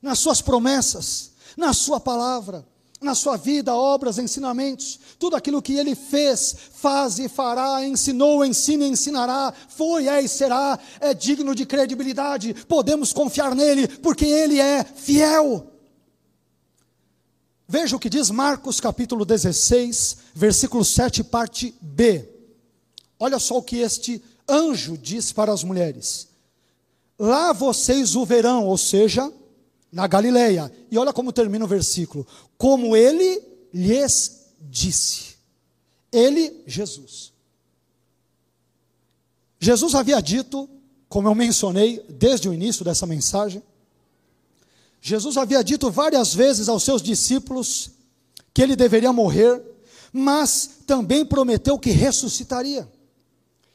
[0.00, 2.66] nas suas promessas, na sua palavra
[3.02, 8.84] na sua vida, obras, ensinamentos, tudo aquilo que ele fez, faz e fará, ensinou, ensina
[8.84, 14.60] e ensinará, foi, é e será, é digno de credibilidade, podemos confiar nele, porque ele
[14.60, 15.66] é fiel.
[17.68, 22.28] Veja o que diz Marcos capítulo 16, versículo 7, parte B.
[23.18, 26.28] Olha só o que este anjo diz para as mulheres:
[27.18, 29.32] Lá vocês o verão, ou seja,
[29.92, 30.72] na Galileia.
[30.90, 32.26] E olha como termina o versículo:
[32.56, 35.36] como ele lhes disse.
[36.10, 37.32] Ele, Jesus.
[39.58, 40.68] Jesus havia dito,
[41.08, 43.62] como eu mencionei desde o início dessa mensagem,
[45.00, 47.90] Jesus havia dito várias vezes aos seus discípulos
[48.54, 49.62] que ele deveria morrer,
[50.12, 52.88] mas também prometeu que ressuscitaria.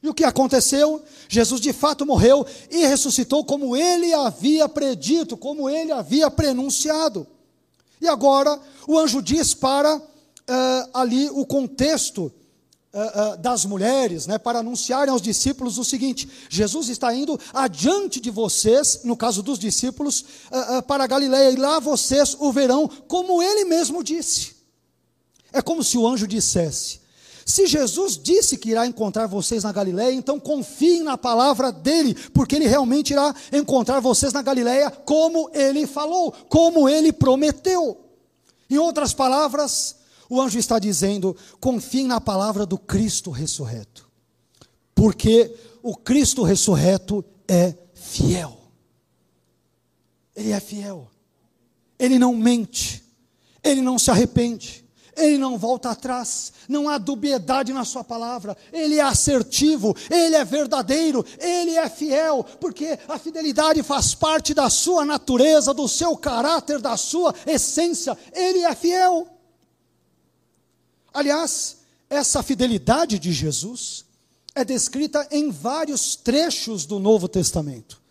[0.07, 1.03] E o que aconteceu?
[1.27, 7.27] Jesus de fato morreu e ressuscitou como ele havia predito, como ele havia prenunciado.
[7.99, 10.01] E agora o anjo diz para uh,
[10.93, 12.31] ali o contexto
[12.93, 18.21] uh, uh, das mulheres, né, para anunciarem aos discípulos o seguinte: Jesus está indo adiante
[18.21, 20.23] de vocês, no caso dos discípulos,
[20.87, 24.55] para a Galileia, e lá vocês o verão, como ele mesmo disse.
[25.51, 27.01] É como se o anjo dissesse:
[27.47, 32.57] se Jesus disse que irá encontrar vocês na Galiléia, então confiem na palavra dele, porque
[32.57, 38.03] ele realmente irá encontrar vocês na Galiléia, como ele falou, como ele prometeu.
[38.69, 39.95] Em outras palavras,
[40.29, 44.09] o anjo está dizendo: confiem na palavra do Cristo ressurreto,
[44.93, 48.57] porque o Cristo ressurreto é fiel.
[50.35, 51.09] Ele é fiel,
[51.97, 53.01] ele não mente,
[53.63, 54.85] ele não se arrepende
[55.17, 60.45] ele não volta atrás, não há dubiedade na sua palavra, ele é assertivo, ele é
[60.45, 66.79] verdadeiro, ele é fiel, porque a fidelidade faz parte da sua natureza, do seu caráter,
[66.79, 69.27] da sua essência, ele é fiel.
[71.13, 71.77] Aliás,
[72.09, 74.05] essa fidelidade de Jesus
[74.53, 78.06] é descrita em vários trechos do Novo Testamento.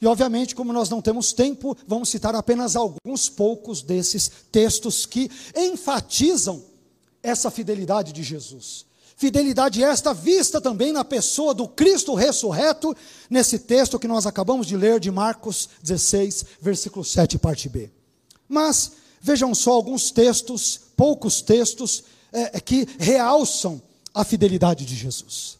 [0.00, 5.30] E, obviamente, como nós não temos tempo, vamos citar apenas alguns poucos desses textos que
[5.54, 6.62] enfatizam
[7.22, 8.86] essa fidelidade de Jesus.
[9.14, 12.96] Fidelidade esta vista também na pessoa do Cristo ressurreto,
[13.28, 17.90] nesse texto que nós acabamos de ler de Marcos 16, versículo 7, parte B.
[18.48, 23.82] Mas vejam só alguns textos, poucos textos, é, que realçam
[24.14, 25.58] a fidelidade de Jesus.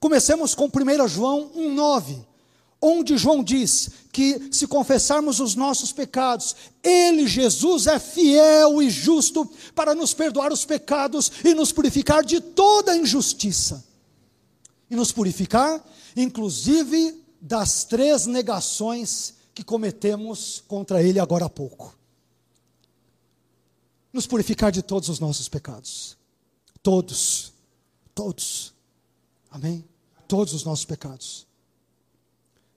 [0.00, 2.24] Comecemos com 1 João 1,9
[2.86, 9.44] onde João diz que se confessarmos os nossos pecados, Ele, Jesus, é fiel e justo
[9.74, 13.84] para nos perdoar os pecados e nos purificar de toda injustiça.
[14.88, 15.84] E nos purificar,
[16.16, 21.92] inclusive, das três negações que cometemos contra Ele agora há pouco.
[24.12, 26.16] Nos purificar de todos os nossos pecados.
[26.82, 27.52] Todos.
[28.14, 28.72] Todos.
[29.50, 29.84] Amém?
[30.28, 31.46] Todos os nossos pecados.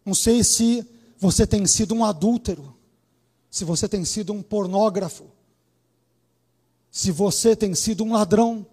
[0.09, 0.83] Não sei se
[1.19, 2.75] você tem sido um adúltero,
[3.47, 5.25] se você tem sido um pornógrafo,
[6.89, 8.65] se você tem sido um ladrão,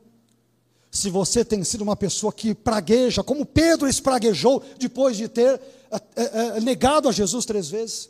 [0.90, 6.56] se você tem sido uma pessoa que pragueja, como Pedro espraguejou depois de ter é,
[6.56, 8.08] é, negado a Jesus três vezes.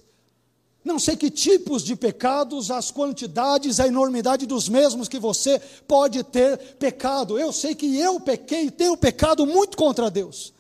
[0.85, 5.59] Não sei que tipos de pecados, as quantidades, a enormidade dos mesmos que você
[5.89, 7.37] pode ter pecado.
[7.41, 10.55] Eu sei que eu pequei tenho pecado muito contra Deus.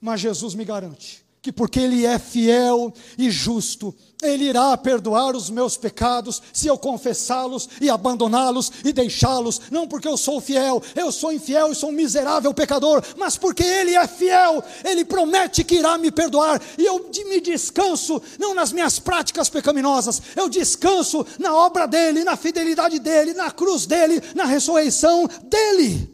[0.00, 5.48] Mas Jesus me garante que porque Ele é fiel e justo, Ele irá perdoar os
[5.48, 11.12] meus pecados se eu confessá-los e abandoná-los e deixá-los, não porque eu sou fiel, eu
[11.12, 15.76] sou infiel e sou um miserável pecador, mas porque Ele é fiel, Ele promete que
[15.76, 21.54] irá me perdoar e eu me descanso, não nas minhas práticas pecaminosas, eu descanso na
[21.54, 26.12] obra dEle, na fidelidade dEle, na cruz dEle, na ressurreição dEle.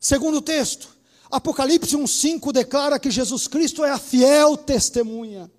[0.00, 0.93] Segundo texto,
[1.34, 5.50] Apocalipse 1,5 declara que Jesus Cristo é a fiel testemunha.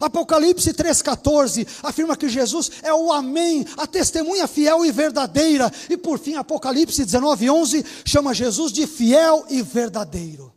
[0.00, 5.68] Apocalipse 3,14 afirma que Jesus é o Amém, a testemunha fiel e verdadeira.
[5.90, 10.52] E por fim, Apocalipse 19,11 chama Jesus de fiel e verdadeiro.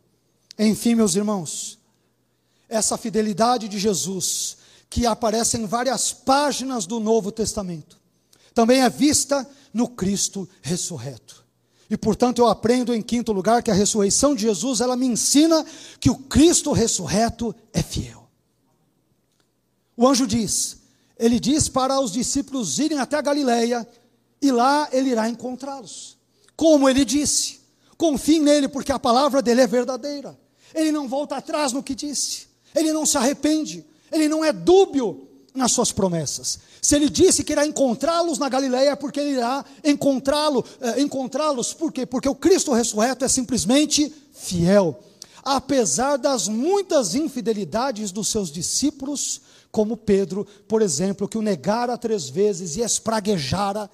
[0.56, 1.76] Enfim, meus irmãos,
[2.68, 4.58] essa fidelidade de Jesus,
[4.88, 7.98] que aparece em várias páginas do Novo Testamento,
[8.54, 11.47] também é vista no Cristo ressurreto.
[11.90, 15.64] E portanto eu aprendo em quinto lugar que a ressurreição de Jesus, ela me ensina
[15.98, 18.28] que o Cristo ressurreto é fiel.
[19.96, 20.78] O anjo diz,
[21.18, 23.88] ele diz para os discípulos irem até a Galileia
[24.40, 26.16] e lá ele irá encontrá-los.
[26.54, 27.60] Como ele disse,
[27.96, 30.38] confiem nele porque a palavra dele é verdadeira.
[30.74, 32.46] Ele não volta atrás no que disse.
[32.74, 33.84] Ele não se arrepende.
[34.12, 35.27] Ele não é dúbio
[35.58, 36.58] nas suas promessas.
[36.80, 41.74] Se ele disse que irá encontrá-los na Galileia, é porque ele irá encontrá-lo, eh, encontrá-los.
[41.74, 42.06] Por quê?
[42.06, 44.98] Porque o Cristo ressurreto é simplesmente fiel.
[45.44, 49.40] Apesar das muitas infidelidades dos seus discípulos,
[49.70, 53.90] como Pedro, por exemplo, que o negara três vezes e espraguejara,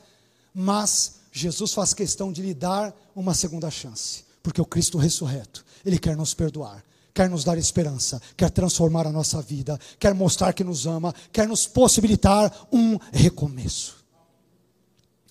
[0.54, 5.98] mas Jesus faz questão de lhe dar uma segunda chance, porque o Cristo ressurreto, ele
[5.98, 6.84] quer nos perdoar,
[7.14, 11.46] quer nos dar esperança, quer transformar a nossa vida, quer mostrar que nos ama, quer
[11.46, 14.04] nos possibilitar um recomeço.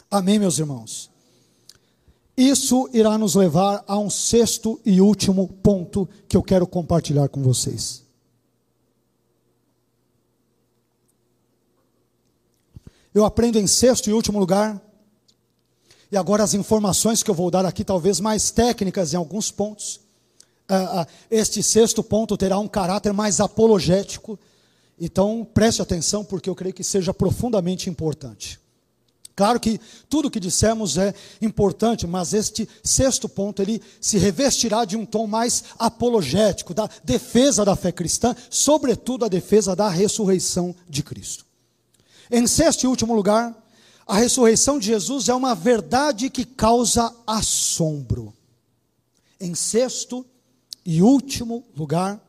[0.09, 1.11] Amém, meus irmãos?
[2.37, 7.43] Isso irá nos levar a um sexto e último ponto que eu quero compartilhar com
[7.43, 8.01] vocês.
[13.13, 14.81] Eu aprendo em sexto e último lugar.
[16.11, 20.02] E agora as informações que eu vou dar aqui, talvez mais técnicas em alguns pontos.
[20.69, 24.39] Uh, uh, este sexto ponto terá um caráter mais apologético.
[24.99, 28.59] Então preste atenção, porque eu creio que seja profundamente importante.
[29.35, 34.95] Claro que tudo que dissemos é importante, mas este sexto ponto ele se revestirá de
[34.95, 41.01] um tom mais apologético, da defesa da fé cristã, sobretudo a defesa da ressurreição de
[41.01, 41.45] Cristo.
[42.29, 43.55] Em sexto e último lugar,
[44.05, 48.33] a ressurreição de Jesus é uma verdade que causa assombro.
[49.39, 50.25] Em sexto
[50.85, 52.21] e último lugar,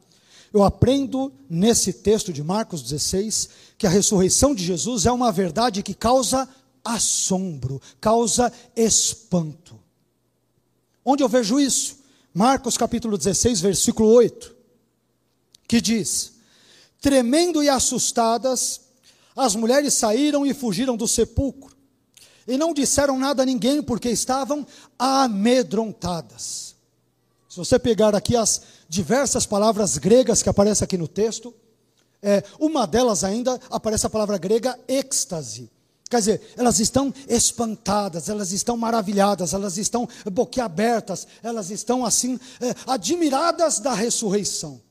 [0.52, 5.82] eu aprendo nesse texto de Marcos 16 que a ressurreição de Jesus é uma verdade
[5.82, 6.48] que causa
[6.84, 9.80] assombro, causa espanto.
[11.04, 11.98] Onde eu vejo isso?
[12.32, 14.54] Marcos capítulo 16, versículo 8,
[15.66, 16.34] que diz:
[17.00, 18.80] Tremendo e assustadas,
[19.36, 21.74] as mulheres saíram e fugiram do sepulcro.
[22.46, 24.66] E não disseram nada a ninguém porque estavam
[24.98, 26.73] amedrontadas.
[27.54, 31.54] Se você pegar aqui as diversas palavras gregas que aparecem aqui no texto,
[32.20, 35.70] é, uma delas ainda aparece a palavra grega êxtase.
[36.10, 42.74] Quer dizer, elas estão espantadas, elas estão maravilhadas, elas estão boquiabertas, elas estão assim, é,
[42.88, 44.82] admiradas da ressurreição.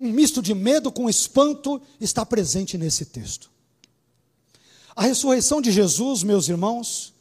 [0.00, 3.50] Um misto de medo com espanto está presente nesse texto.
[4.96, 7.12] A ressurreição de Jesus, meus irmãos,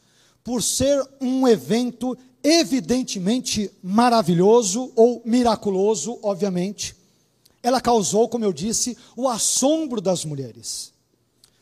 [0.46, 6.96] por ser um evento evidentemente maravilhoso ou miraculoso, obviamente,
[7.64, 10.92] ela causou, como eu disse, o assombro das mulheres.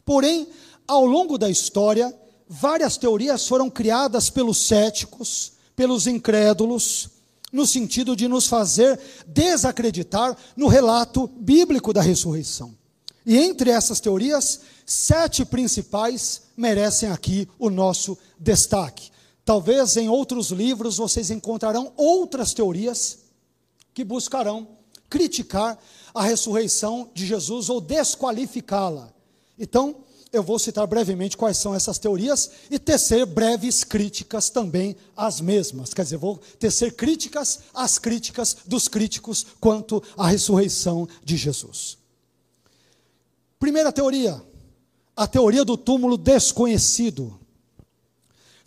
[0.05, 0.47] Porém,
[0.87, 2.13] ao longo da história,
[2.47, 7.09] várias teorias foram criadas pelos céticos, pelos incrédulos,
[7.51, 12.73] no sentido de nos fazer desacreditar no relato bíblico da ressurreição.
[13.25, 19.11] E entre essas teorias, sete principais merecem aqui o nosso destaque.
[19.45, 23.19] Talvez em outros livros vocês encontrarão outras teorias
[23.93, 24.67] que buscarão
[25.09, 25.77] criticar
[26.13, 29.11] a ressurreição de Jesus ou desqualificá-la.
[29.57, 35.41] Então, eu vou citar brevemente quais são essas teorias e tecer breves críticas também às
[35.41, 35.93] mesmas.
[35.93, 41.97] Quer dizer, vou tecer críticas às críticas dos críticos quanto à ressurreição de Jesus.
[43.59, 44.41] Primeira teoria,
[45.15, 47.38] a teoria do túmulo desconhecido.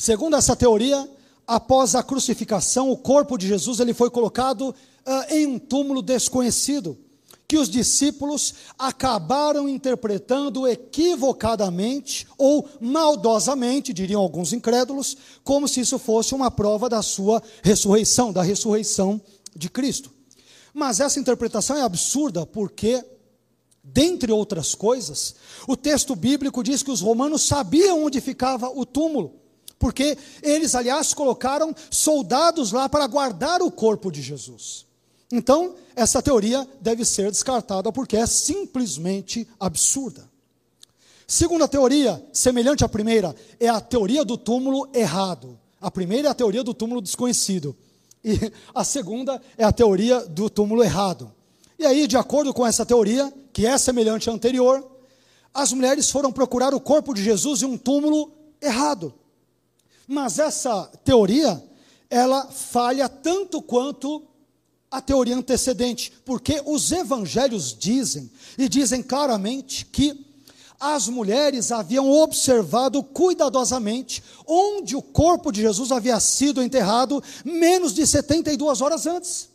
[0.03, 1.09] Segundo essa teoria,
[1.47, 6.99] após a crucificação, o corpo de Jesus ele foi colocado uh, em um túmulo desconhecido,
[7.47, 16.35] que os discípulos acabaram interpretando equivocadamente ou maldosamente, diriam alguns incrédulos, como se isso fosse
[16.35, 19.21] uma prova da sua ressurreição, da ressurreição
[19.55, 20.11] de Cristo.
[20.75, 23.05] Mas essa interpretação é absurda porque
[23.85, 25.35] Dentre outras coisas,
[25.67, 29.42] o texto bíblico diz que os romanos sabiam onde ficava o túmulo,
[29.83, 34.87] porque eles, aliás, colocaram soldados lá para guardar o corpo de Jesus.
[35.33, 40.31] Então, essa teoria deve ser descartada porque é simplesmente absurda.
[41.27, 45.59] Segunda teoria, semelhante à primeira, é a teoria do túmulo errado.
[45.81, 47.77] A primeira é a teoria do túmulo desconhecido,
[48.23, 48.39] E
[48.73, 51.33] a segunda é a teoria do túmulo errado.
[51.77, 54.89] E aí, de acordo com essa teoria, que é semelhante à anterior,
[55.53, 58.31] as mulheres foram procurar o corpo de Jesus em um túmulo
[58.61, 59.13] errado.
[60.07, 61.63] Mas essa teoria,
[62.11, 64.23] ela falha tanto quanto
[64.91, 70.27] a teoria antecedente, porque os evangelhos dizem, e dizem claramente, que
[70.79, 78.05] as mulheres haviam observado cuidadosamente onde o corpo de Jesus havia sido enterrado menos de
[78.05, 79.52] 72 horas antes.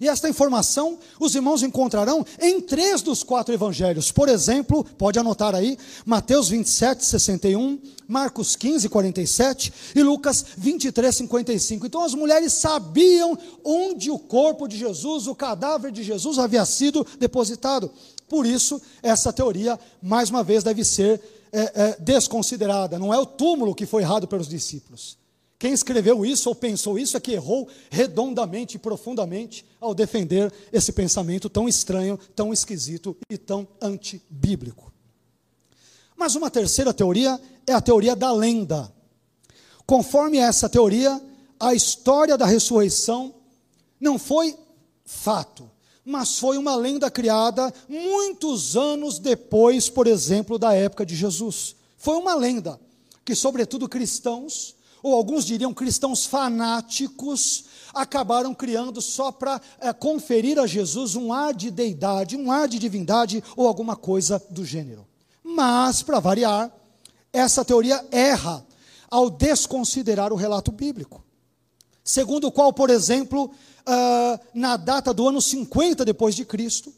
[0.00, 4.10] E esta informação os irmãos encontrarão em três dos quatro evangelhos.
[4.10, 5.76] Por exemplo, pode anotar aí,
[6.06, 7.78] Mateus 27, 61,
[8.08, 11.86] Marcos 15, 47 e Lucas 23, 55.
[11.86, 17.06] Então as mulheres sabiam onde o corpo de Jesus, o cadáver de Jesus havia sido
[17.18, 17.90] depositado.
[18.26, 21.20] Por isso, essa teoria, mais uma vez, deve ser
[21.52, 22.98] é, é, desconsiderada.
[22.98, 25.19] Não é o túmulo que foi errado pelos discípulos.
[25.60, 30.90] Quem escreveu isso ou pensou isso é que errou redondamente e profundamente ao defender esse
[30.90, 34.90] pensamento tão estranho, tão esquisito e tão antibíblico.
[36.16, 38.90] Mas uma terceira teoria é a teoria da lenda.
[39.84, 41.20] Conforme essa teoria,
[41.58, 43.34] a história da ressurreição
[44.00, 44.56] não foi
[45.04, 45.70] fato,
[46.02, 51.76] mas foi uma lenda criada muitos anos depois, por exemplo, da época de Jesus.
[51.98, 52.80] Foi uma lenda
[53.26, 60.66] que, sobretudo, cristãos ou alguns diriam cristãos fanáticos, acabaram criando só para é, conferir a
[60.66, 65.06] Jesus um ar de deidade, um ar de divindade ou alguma coisa do gênero.
[65.42, 66.70] Mas, para variar,
[67.32, 68.64] essa teoria erra
[69.10, 71.24] ao desconsiderar o relato bíblico.
[72.04, 76.92] Segundo o qual, por exemplo, uh, na data do ano 50 depois de Cristo,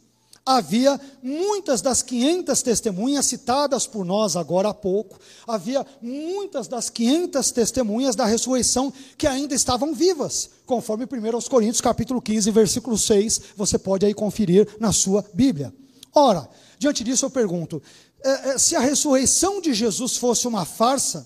[0.45, 5.16] Havia muitas das 500 testemunhas citadas por nós agora há pouco,
[5.47, 12.20] havia muitas das 500 testemunhas da ressurreição que ainda estavam vivas, conforme 1 Coríntios capítulo
[12.20, 15.72] 15, versículo 6, você pode aí conferir na sua Bíblia.
[16.12, 17.80] Ora, diante disso eu pergunto,
[18.24, 21.24] é, é, se a ressurreição de Jesus fosse uma farsa,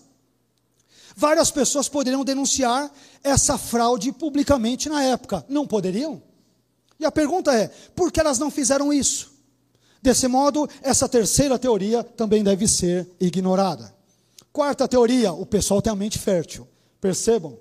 [1.16, 2.92] várias pessoas poderiam denunciar
[3.24, 6.22] essa fraude publicamente na época, não poderiam?
[6.98, 9.34] E a pergunta é: por que elas não fizeram isso?
[10.02, 13.94] Desse modo, essa terceira teoria também deve ser ignorada.
[14.52, 16.66] Quarta teoria: o pessoal tem a mente fértil.
[17.00, 17.58] Percebam?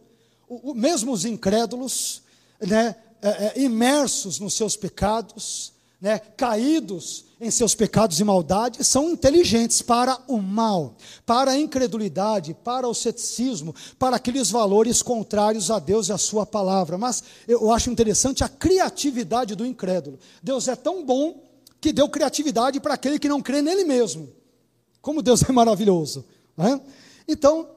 [0.48, 2.22] O, o, mesmo os incrédulos,
[2.60, 9.10] né, é, é, imersos nos seus pecados, né, caídos em seus pecados e maldades, são
[9.10, 15.80] inteligentes para o mal, para a incredulidade, para o ceticismo, para aqueles valores contrários a
[15.80, 16.98] Deus e a Sua palavra.
[16.98, 20.18] Mas eu acho interessante a criatividade do incrédulo.
[20.42, 21.44] Deus é tão bom
[21.82, 24.30] que deu criatividade para aquele que não crê nele mesmo.
[25.02, 26.26] Como Deus é maravilhoso.
[26.58, 26.80] Né?
[27.28, 27.70] Então,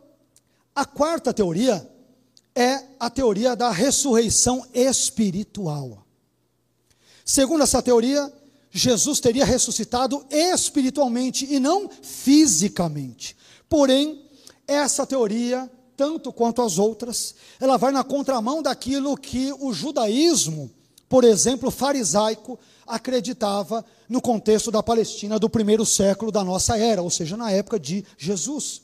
[0.75, 1.87] a quarta teoria
[2.55, 6.05] é a teoria da ressurreição espiritual.
[7.25, 8.33] Segundo essa teoria,
[8.79, 13.37] Jesus teria ressuscitado espiritualmente e não fisicamente.
[13.69, 14.23] Porém,
[14.67, 20.71] essa teoria, tanto quanto as outras, ela vai na contramão daquilo que o judaísmo,
[21.09, 27.11] por exemplo, farisaico, acreditava no contexto da Palestina do primeiro século da nossa era, ou
[27.11, 28.83] seja, na época de Jesus.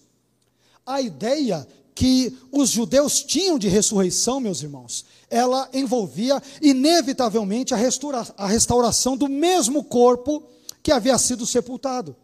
[0.85, 8.27] A ideia que os judeus tinham de ressurreição, meus irmãos, ela envolvia inevitavelmente a, restaura,
[8.37, 10.43] a restauração do mesmo corpo
[10.83, 12.17] que havia sido sepultado.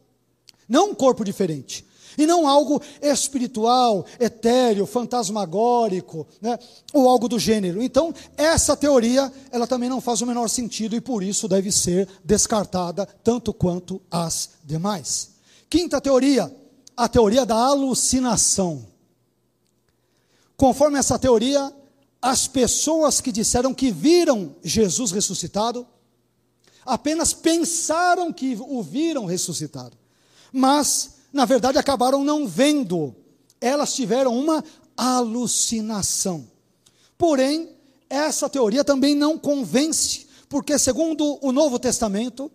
[0.69, 1.87] Não um corpo diferente.
[2.19, 6.59] E não algo espiritual, etéreo, fantasmagórico, né,
[6.93, 7.81] ou algo do gênero.
[7.81, 12.09] Então, essa teoria, ela também não faz o menor sentido e por isso deve ser
[12.25, 15.31] descartada, tanto quanto as demais.
[15.69, 16.55] Quinta teoria,
[16.97, 18.90] a teoria da alucinação.
[20.61, 21.75] Conforme essa teoria,
[22.21, 25.87] as pessoas que disseram que viram Jesus ressuscitado,
[26.85, 29.97] apenas pensaram que o viram ressuscitado,
[30.53, 33.17] mas, na verdade, acabaram não vendo,
[33.59, 34.63] elas tiveram uma
[34.95, 36.47] alucinação.
[37.17, 37.71] Porém,
[38.11, 42.53] essa teoria também não convence, porque, segundo o Novo Testamento,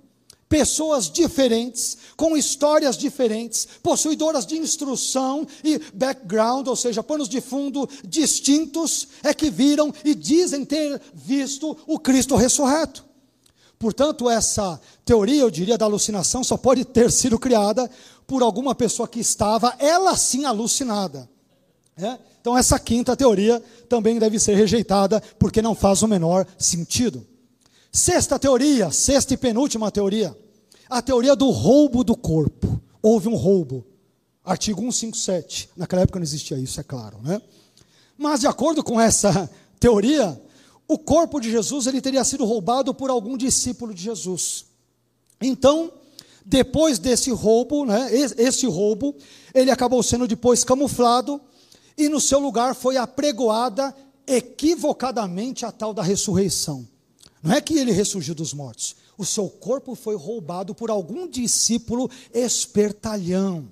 [0.55, 7.89] pessoas diferentes, com histórias diferentes, possuidoras de instrução e background, ou seja, panos de fundo
[8.07, 13.03] distintos, é que viram e dizem ter visto o Cristo ressurreto.
[13.77, 17.91] Portanto, essa teoria, eu diria, da alucinação só pode ter sido criada
[18.25, 21.29] por alguma pessoa que estava, ela sim, alucinada.
[21.97, 22.17] É?
[22.39, 27.27] Então, essa quinta teoria também deve ser rejeitada, porque não faz o menor sentido.
[27.91, 30.33] Sexta teoria, sexta e penúltima teoria,
[30.89, 32.81] a teoria do roubo do corpo.
[33.01, 33.85] Houve um roubo.
[34.43, 35.69] Artigo 157.
[35.75, 37.41] Naquela época não existia isso, é claro, né?
[38.17, 40.39] Mas de acordo com essa teoria,
[40.87, 44.65] o corpo de Jesus ele teria sido roubado por algum discípulo de Jesus.
[45.41, 45.91] Então,
[46.45, 49.15] depois desse roubo, né, esse roubo,
[49.53, 51.41] ele acabou sendo depois camuflado
[51.97, 53.95] e no seu lugar foi apregoada
[54.27, 56.87] equivocadamente a tal da ressurreição.
[57.41, 62.09] Não é que ele ressurgiu dos mortos, o seu corpo foi roubado por algum discípulo
[62.33, 63.69] espertalhão.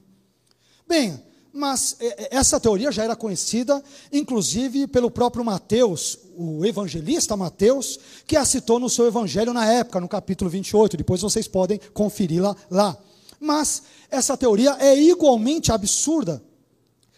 [0.88, 1.20] Bem,
[1.54, 8.00] mas é, é, essa teoria já era conhecida, inclusive pelo próprio Mateus, o evangelista Mateus,
[8.26, 10.98] que a citou no seu evangelho na época, no capítulo 28.
[10.98, 12.98] Depois vocês podem conferi-la lá.
[13.40, 16.44] Mas essa teoria é igualmente absurda.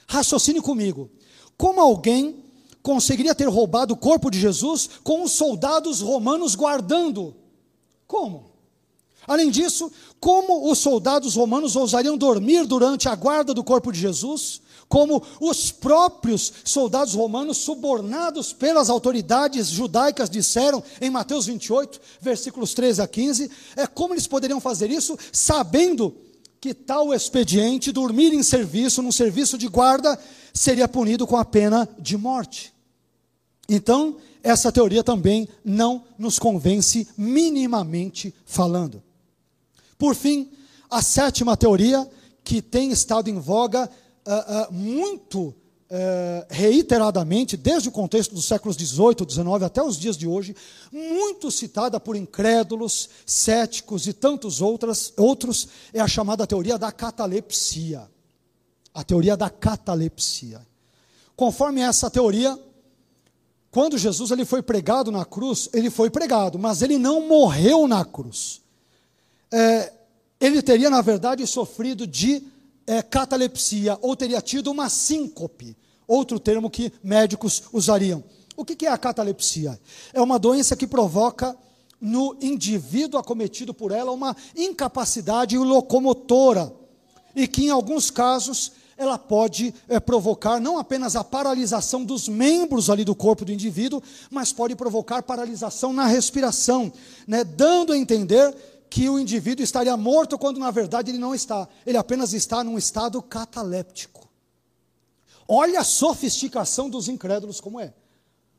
[0.07, 1.09] Raciocine comigo.
[1.57, 2.43] Como alguém
[2.84, 7.36] conseguiria ter roubado o corpo de Jesus com os soldados romanos guardando?
[8.08, 8.56] Como?
[9.28, 14.62] Além disso, como os soldados romanos ousariam dormir durante a guarda do corpo de Jesus?
[14.88, 23.01] Como os próprios soldados romanos, subornados pelas autoridades judaicas, disseram em Mateus 28, versículos 13
[23.01, 26.16] a 15, é como eles poderiam fazer isso sabendo
[26.62, 30.20] que tal expediente, dormir em serviço, num serviço de guarda,
[30.53, 32.74] seria punido com a pena de morte.
[33.68, 39.02] Então, essa teoria também não nos convence minimamente falando.
[39.98, 40.52] Por fim,
[40.88, 42.08] a sétima teoria,
[42.43, 45.56] que tem estado em voga uh, uh, muito uh,
[46.48, 50.56] reiteradamente, desde o contexto dos séculos XVIII, XIX até os dias de hoje,
[50.91, 58.08] muito citada por incrédulos, céticos e tantos outras, outros, é a chamada teoria da catalepsia.
[58.93, 60.62] A teoria da catalepsia.
[61.36, 62.56] Conforme essa teoria,
[63.76, 68.03] quando Jesus ele foi pregado na cruz, ele foi pregado, mas ele não morreu na
[68.03, 68.63] cruz
[69.51, 69.93] é,
[70.39, 72.43] ele teria, na verdade, sofrido de
[72.86, 78.21] é, catalepsia, ou teria tido uma síncope, outro termo que médicos usariam.
[78.57, 79.80] O que é a catalepsia?
[80.13, 81.57] É uma doença que provoca
[81.99, 86.73] no indivíduo acometido por ela uma incapacidade locomotora,
[87.36, 92.89] e que, em alguns casos, ela pode é, provocar não apenas a paralisação dos membros
[92.89, 96.91] ali do corpo do indivíduo, mas pode provocar paralisação na respiração,
[97.28, 98.56] né, dando a entender
[98.89, 101.68] que o indivíduo estaria morto quando na verdade ele não está.
[101.86, 104.30] Ele apenas está num estado cataléptico.
[105.48, 107.93] Olha a sofisticação dos incrédulos como é.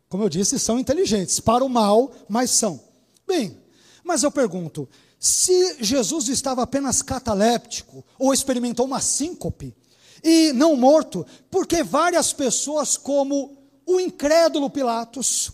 [0.08, 2.80] Como eu disse, são inteligentes, para o mal, mas são.
[3.26, 3.56] Bem,
[4.04, 9.74] mas eu pergunto, se Jesus estava apenas cataléptico ou experimentou uma síncope
[10.22, 13.56] e não morto, por que várias pessoas como
[13.86, 15.52] o incrédulo Pilatos,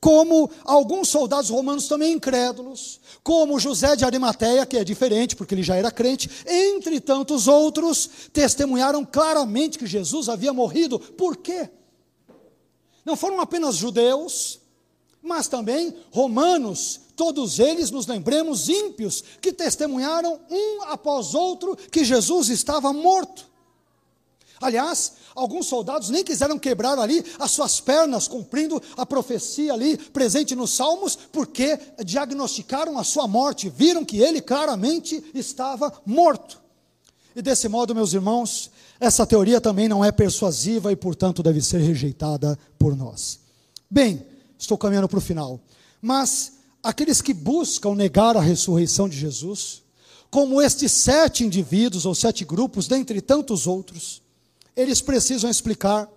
[0.00, 5.62] como alguns soldados romanos também incrédulos, como José de Arimateia, que é diferente, porque ele
[5.62, 10.98] já era crente, entre tantos outros, testemunharam claramente que Jesus havia morrido.
[10.98, 11.68] Por quê?
[13.04, 14.58] Não foram apenas judeus,
[15.22, 22.48] mas também romanos, todos eles, nos lembremos, ímpios, que testemunharam um após outro que Jesus
[22.48, 23.49] estava morto.
[24.60, 30.54] Aliás, alguns soldados nem quiseram quebrar ali as suas pernas, cumprindo a profecia ali presente
[30.54, 36.60] nos Salmos, porque diagnosticaram a sua morte, viram que ele claramente estava morto.
[37.34, 41.78] E desse modo, meus irmãos, essa teoria também não é persuasiva e, portanto, deve ser
[41.78, 43.40] rejeitada por nós.
[43.90, 44.26] Bem,
[44.58, 45.58] estou caminhando para o final.
[46.02, 46.52] Mas
[46.82, 49.82] aqueles que buscam negar a ressurreição de Jesus,
[50.30, 54.19] como estes sete indivíduos ou sete grupos, dentre tantos outros,
[54.80, 56.08] eles precisam explicar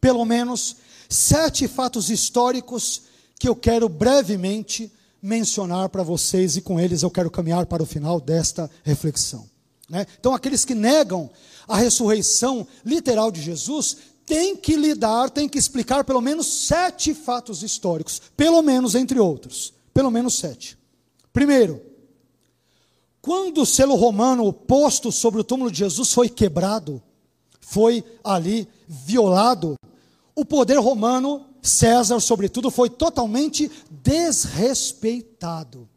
[0.00, 0.76] pelo menos
[1.08, 3.02] sete fatos históricos
[3.38, 7.86] que eu quero brevemente mencionar para vocês e com eles eu quero caminhar para o
[7.86, 9.48] final desta reflexão.
[9.88, 10.06] Né?
[10.18, 11.30] Então, aqueles que negam
[11.66, 13.96] a ressurreição literal de Jesus
[14.26, 19.72] têm que lidar, têm que explicar pelo menos sete fatos históricos, pelo menos entre outros,
[19.92, 20.78] pelo menos sete.
[21.32, 21.80] Primeiro,
[23.20, 27.02] quando o selo romano posto sobre o túmulo de Jesus foi quebrado,
[27.66, 29.74] foi ali violado,
[30.34, 35.88] o poder romano, César, sobretudo, foi totalmente desrespeitado.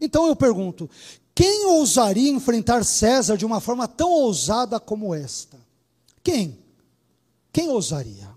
[0.00, 0.88] Então eu pergunto:
[1.34, 5.58] quem ousaria enfrentar César de uma forma tão ousada como esta?
[6.22, 6.58] Quem?
[7.52, 8.28] Quem ousaria?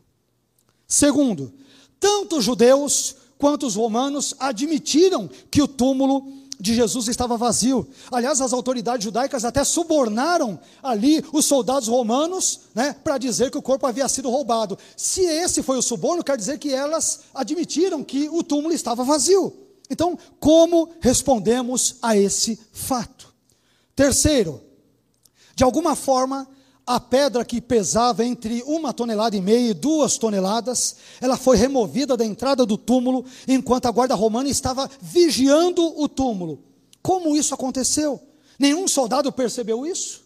[0.88, 1.54] Segundo,
[2.00, 7.88] tanto os judeus quanto os romanos admitiram que o túmulo de Jesus estava vazio.
[8.12, 13.62] Aliás, as autoridades judaicas até subornaram ali os soldados romanos né, para dizer que o
[13.62, 14.78] corpo havia sido roubado.
[14.96, 19.52] Se esse foi o suborno, quer dizer que elas admitiram que o túmulo estava vazio.
[19.90, 23.34] Então, como respondemos a esse fato?
[23.96, 24.62] Terceiro,
[25.56, 26.48] de alguma forma,
[26.96, 32.18] a pedra que pesava entre uma tonelada e meia e duas toneladas, ela foi removida
[32.18, 36.60] da entrada do túmulo, enquanto a guarda romana estava vigiando o túmulo.
[37.02, 38.22] Como isso aconteceu?
[38.60, 40.22] Nenhum soldado percebeu isso?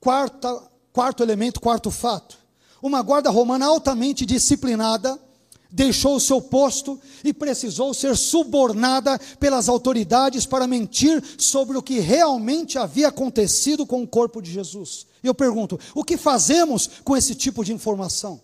[0.00, 2.36] Quarta, quarto elemento, quarto fato.
[2.82, 5.18] Uma guarda romana altamente disciplinada
[5.70, 12.00] deixou o seu posto e precisou ser subornada pelas autoridades para mentir sobre o que
[12.00, 15.06] realmente havia acontecido com o corpo de Jesus.
[15.22, 18.40] E eu pergunto: o que fazemos com esse tipo de informação?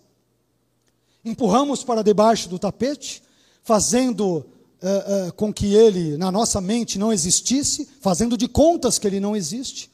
[1.25, 3.23] Empurramos para debaixo do tapete,
[3.63, 4.45] fazendo
[4.85, 9.21] uh, uh, com que ele, na nossa mente, não existisse, fazendo de contas que ele
[9.21, 9.91] não existe?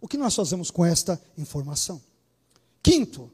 [0.00, 2.00] O que nós fazemos com esta informação?
[2.82, 3.30] Quinto,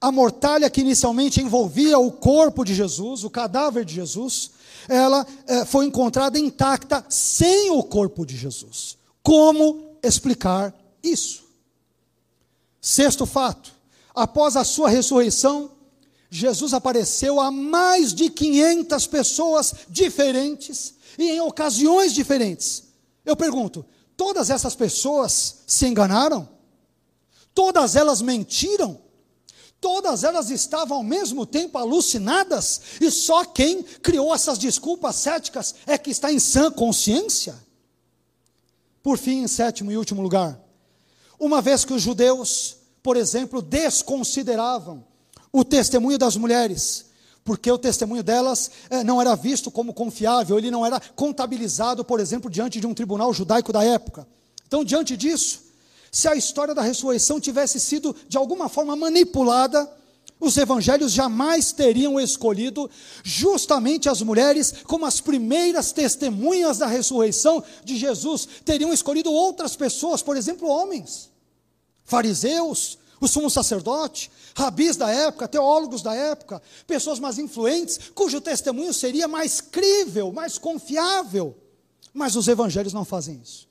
[0.00, 4.52] a mortalha que inicialmente envolvia o corpo de Jesus, o cadáver de Jesus,
[4.88, 8.96] ela é, foi encontrada intacta sem o corpo de Jesus.
[9.22, 11.44] Como explicar isso?
[12.80, 13.72] Sexto fato:
[14.14, 15.70] após a sua ressurreição,
[16.30, 22.84] Jesus apareceu a mais de 500 pessoas diferentes e em ocasiões diferentes.
[23.24, 23.84] Eu pergunto:
[24.16, 26.48] todas essas pessoas se enganaram?
[27.52, 29.09] Todas elas mentiram?
[29.80, 35.96] Todas elas estavam ao mesmo tempo alucinadas, e só quem criou essas desculpas céticas é
[35.96, 37.54] que está em sã consciência.
[39.02, 40.60] Por fim, em sétimo e último lugar,
[41.38, 45.02] uma vez que os judeus, por exemplo, desconsideravam
[45.50, 47.06] o testemunho das mulheres,
[47.42, 52.20] porque o testemunho delas eh, não era visto como confiável, ele não era contabilizado, por
[52.20, 54.28] exemplo, diante de um tribunal judaico da época.
[54.66, 55.69] Então, diante disso,
[56.10, 59.88] se a história da ressurreição tivesse sido de alguma forma manipulada,
[60.40, 62.90] os evangelhos jamais teriam escolhido
[63.22, 68.48] justamente as mulheres como as primeiras testemunhas da ressurreição de Jesus.
[68.64, 71.30] Teriam escolhido outras pessoas, por exemplo, homens,
[72.04, 78.94] fariseus, o sumo sacerdote, rabis da época, teólogos da época, pessoas mais influentes, cujo testemunho
[78.94, 81.54] seria mais crível, mais confiável.
[82.14, 83.69] Mas os evangelhos não fazem isso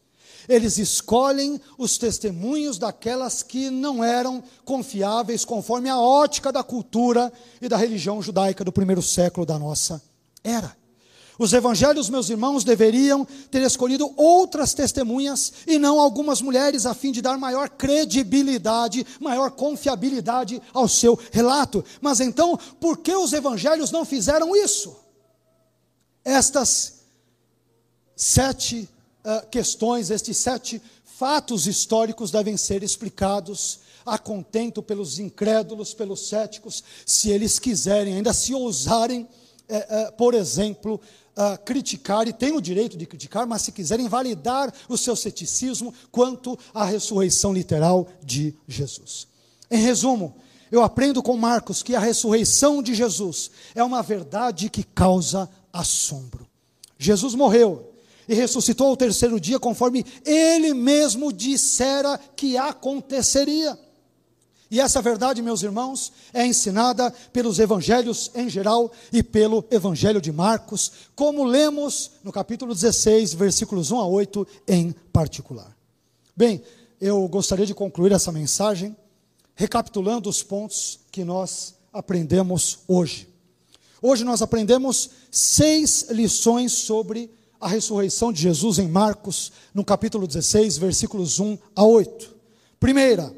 [0.49, 7.31] eles escolhem os testemunhos daquelas que não eram confiáveis conforme a ótica da cultura
[7.61, 10.01] e da religião judaica do primeiro século da nossa
[10.43, 10.75] era.
[11.37, 17.13] Os evangelhos, meus irmãos, deveriam ter escolhido outras testemunhas e não algumas mulheres, a fim
[17.13, 21.85] de dar maior credibilidade, maior confiabilidade ao seu relato.
[22.01, 24.97] Mas então, por que os evangelhos não fizeram isso?
[26.25, 27.05] Estas
[28.17, 28.89] sete
[29.23, 36.83] uh, questões, estes sete fatos históricos devem ser explicados a contento pelos incrédulos, pelos céticos,
[37.05, 39.27] se eles quiserem, ainda se ousarem,
[39.67, 40.99] eh, eh, por exemplo,
[41.37, 45.93] uh, criticar, e têm o direito de criticar, mas se quiserem validar o seu ceticismo
[46.11, 49.27] quanto à ressurreição literal de Jesus.
[49.69, 50.35] Em resumo,
[50.71, 56.47] eu aprendo com Marcos que a ressurreição de Jesus é uma verdade que causa assombro.
[56.97, 57.88] Jesus morreu,
[58.29, 63.77] e ressuscitou ao terceiro dia, conforme ele mesmo dissera que aconteceria.
[64.69, 70.31] E essa verdade, meus irmãos, é ensinada pelos evangelhos em geral e pelo evangelho de
[70.31, 75.75] Marcos, como lemos no capítulo 16, versículos 1 a 8 em particular.
[76.37, 76.61] Bem,
[77.01, 78.95] eu gostaria de concluir essa mensagem
[79.55, 83.27] recapitulando os pontos que nós aprendemos hoje.
[83.99, 90.77] Hoje nós aprendemos seis lições sobre a ressurreição de Jesus em Marcos, no capítulo 16,
[90.77, 92.35] versículos 1 a 8.
[92.79, 93.33] Primeira,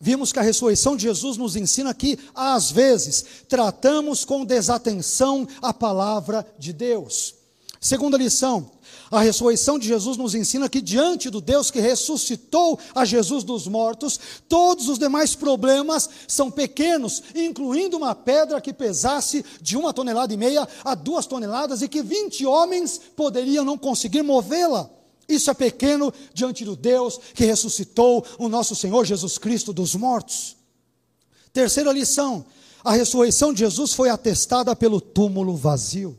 [0.00, 5.74] vimos que a ressurreição de Jesus nos ensina que, às vezes, tratamos com desatenção a
[5.74, 7.34] palavra de Deus.
[7.80, 8.70] Segunda lição,
[9.12, 13.66] a ressurreição de Jesus nos ensina que, diante do Deus que ressuscitou a Jesus dos
[13.66, 20.32] mortos, todos os demais problemas são pequenos, incluindo uma pedra que pesasse de uma tonelada
[20.32, 24.88] e meia a duas toneladas e que 20 homens poderiam não conseguir movê-la.
[25.28, 30.56] Isso é pequeno diante do Deus que ressuscitou o nosso Senhor Jesus Cristo dos mortos.
[31.52, 32.46] Terceira lição:
[32.82, 36.18] a ressurreição de Jesus foi atestada pelo túmulo vazio.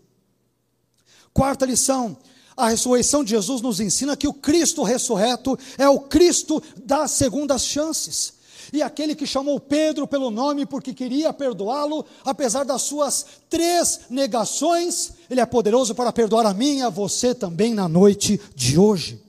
[1.33, 2.15] Quarta lição:
[2.55, 7.63] a ressurreição de Jesus nos ensina que o Cristo ressurreto é o Cristo das segundas
[7.63, 8.33] chances.
[8.71, 15.13] E aquele que chamou Pedro pelo nome porque queria perdoá-lo, apesar das suas três negações,
[15.29, 19.21] ele é poderoso para perdoar a mim e a você também na noite de hoje.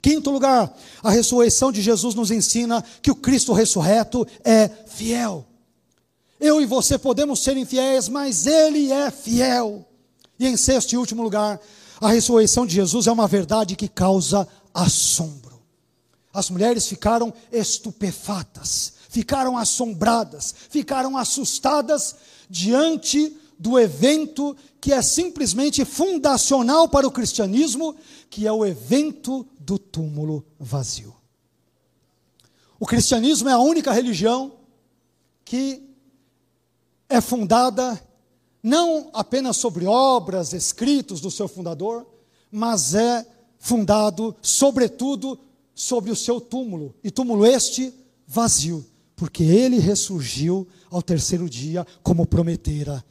[0.00, 5.44] Quinto lugar, a ressurreição de Jesus nos ensina que o Cristo ressurreto é fiel.
[6.40, 9.84] Eu e você podemos ser infiéis, mas Ele é fiel.
[10.38, 11.60] E em sexto e último lugar,
[12.00, 15.60] a ressurreição de Jesus é uma verdade que causa assombro.
[16.32, 22.14] As mulheres ficaram estupefatas, ficaram assombradas, ficaram assustadas
[22.48, 27.96] diante do evento que é simplesmente fundacional para o cristianismo,
[28.30, 31.16] que é o evento do túmulo vazio.
[32.78, 34.52] O cristianismo é a única religião
[35.44, 35.82] que
[37.08, 38.00] é fundada
[38.68, 42.06] não apenas sobre obras, escritos do seu fundador,
[42.52, 43.26] mas é
[43.58, 45.38] fundado, sobretudo,
[45.74, 47.94] sobre o seu túmulo, e túmulo este
[48.26, 48.84] vazio,
[49.16, 53.02] porque ele ressurgiu ao terceiro dia, como prometera.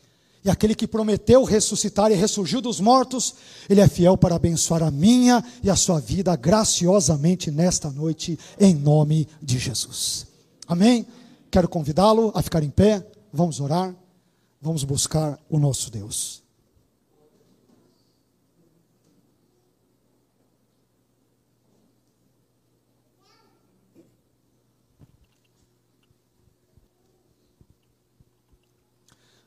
[0.46, 3.36] E aquele que prometeu ressuscitar e ressurgiu dos mortos,
[3.70, 8.76] ele é fiel para abençoar a minha e a sua vida graciosamente nesta noite, em
[8.76, 10.28] nome de Jesus.
[10.68, 11.06] Amém?
[11.50, 13.96] Quero convidá-lo a ficar em pé, vamos orar,
[14.62, 16.44] vamos buscar o nosso Deus.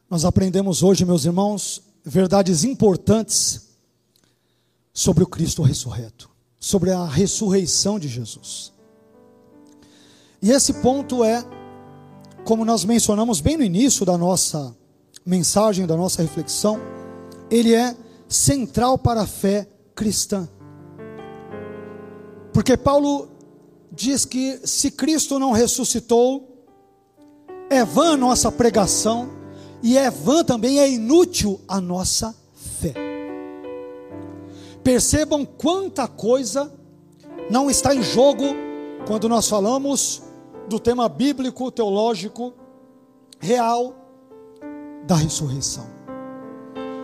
[0.09, 3.69] Nós aprendemos hoje, meus irmãos, verdades importantes
[4.93, 8.73] sobre o Cristo ressurreto, sobre a ressurreição de Jesus.
[10.43, 11.45] E esse ponto é,
[12.45, 14.77] como nós mencionamos bem no início da nossa
[15.31, 16.81] mensagem, da nossa reflexão,
[17.49, 17.95] ele é
[18.29, 19.65] central para a fé
[19.95, 20.49] cristã.
[22.53, 23.29] Porque Paulo
[23.93, 26.67] diz que se Cristo não ressuscitou,
[27.71, 29.31] é vã a nossa pregação
[29.81, 32.93] e é vã também, é inútil a nossa fé.
[34.83, 36.73] Percebam quanta coisa
[37.49, 38.47] não está em jogo
[39.07, 40.25] quando nós falamos
[40.69, 42.53] do tema bíblico, teológico,
[43.39, 44.00] real
[45.05, 45.87] da ressurreição.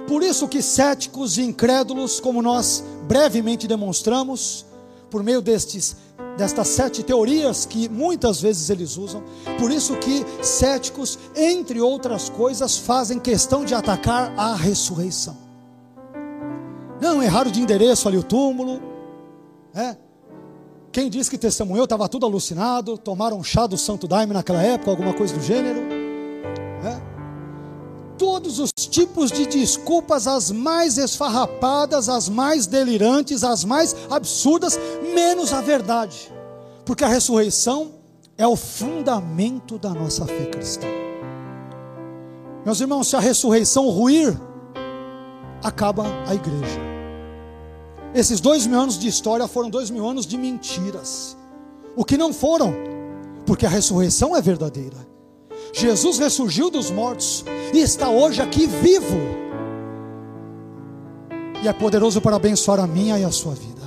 [0.06, 4.64] Por isso que céticos e incrédulos, como nós brevemente demonstramos,
[5.10, 5.96] por meio destes
[6.36, 9.22] destas sete teorias que muitas vezes eles usam.
[9.58, 15.36] Por isso que céticos, entre outras coisas, fazem questão de atacar a ressurreição.
[17.00, 18.80] Não, erraram de endereço ali o túmulo.
[19.74, 19.96] É.
[20.92, 25.12] Quem disse que testemunhou estava tudo alucinado, tomaram chá do Santo Daime naquela época, alguma
[25.12, 25.95] coisa do gênero.
[28.18, 34.78] Todos os tipos de desculpas, as mais esfarrapadas, as mais delirantes, as mais absurdas,
[35.14, 36.32] menos a verdade,
[36.84, 37.92] porque a ressurreição
[38.38, 40.86] é o fundamento da nossa fé cristã.
[42.64, 44.38] Meus irmãos, se a ressurreição ruir,
[45.62, 46.80] acaba a igreja.
[48.14, 51.36] Esses dois mil anos de história foram dois mil anos de mentiras,
[51.94, 52.74] o que não foram,
[53.44, 55.15] porque a ressurreição é verdadeira.
[55.76, 59.18] Jesus ressurgiu dos mortos e está hoje aqui vivo.
[61.62, 63.82] E é poderoso para abençoar a minha e a sua vida.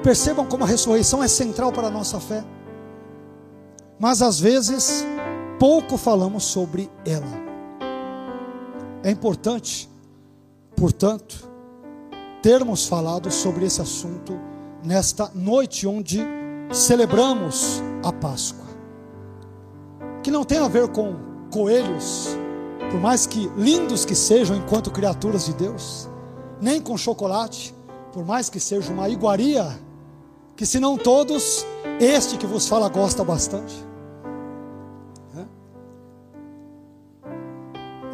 [0.00, 2.44] Percebam como a ressurreição é central para a nossa fé.
[3.98, 5.04] Mas às vezes
[5.58, 7.42] pouco falamos sobre ela.
[9.02, 9.90] É importante,
[10.76, 11.48] portanto,
[12.40, 14.38] termos falado sobre esse assunto
[14.84, 16.20] nesta noite onde
[16.70, 18.63] celebramos a Páscoa
[20.24, 21.14] que não tem a ver com
[21.52, 22.30] coelhos,
[22.90, 26.08] por mais que lindos que sejam enquanto criaturas de Deus,
[26.58, 27.74] nem com chocolate,
[28.10, 29.78] por mais que seja uma iguaria,
[30.56, 31.66] que se não todos,
[32.00, 33.74] este que vos fala gosta bastante.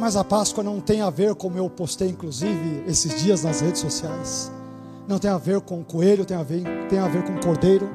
[0.01, 3.83] Mas a Páscoa não tem a ver, como eu postei inclusive esses dias nas redes
[3.83, 4.51] sociais,
[5.07, 7.89] não tem a ver com coelho, tem a ver, tem a ver com cordeiro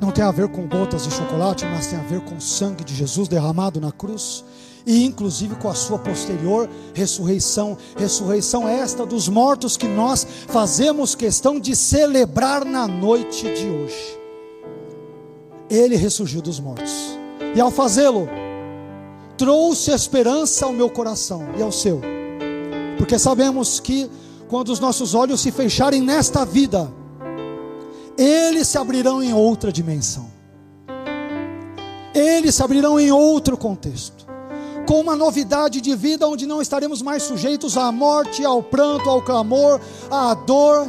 [0.00, 2.82] não tem a ver com gotas de chocolate, mas tem a ver com o sangue
[2.84, 4.44] de Jesus derramado na cruz
[4.86, 7.76] e inclusive com a sua posterior ressurreição.
[7.96, 14.18] Ressurreição esta dos mortos que nós fazemos questão de celebrar na noite de hoje.
[15.68, 16.92] Ele ressurgiu dos mortos.
[17.54, 18.28] E ao fazê-lo,
[19.36, 22.00] trouxe esperança ao meu coração e ao seu.
[22.96, 24.10] Porque sabemos que
[24.48, 26.92] quando os nossos olhos se fecharem nesta vida,
[28.16, 30.30] eles se abrirão em outra dimensão.
[32.14, 34.26] Eles se abrirão em outro contexto.
[34.86, 39.22] Com uma novidade de vida onde não estaremos mais sujeitos à morte, ao pranto, ao
[39.22, 39.80] clamor,
[40.10, 40.88] à dor.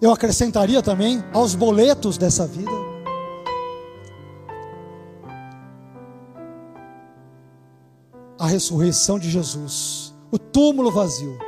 [0.00, 2.70] Eu acrescentaria também aos boletos dessa vida.
[8.38, 11.38] A ressurreição de Jesus, o túmulo vazio,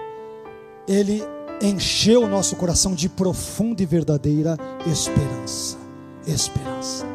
[0.86, 1.33] ele
[1.64, 5.76] encheu o nosso coração de profunda e verdadeira esperança.
[6.26, 7.06] Esperança.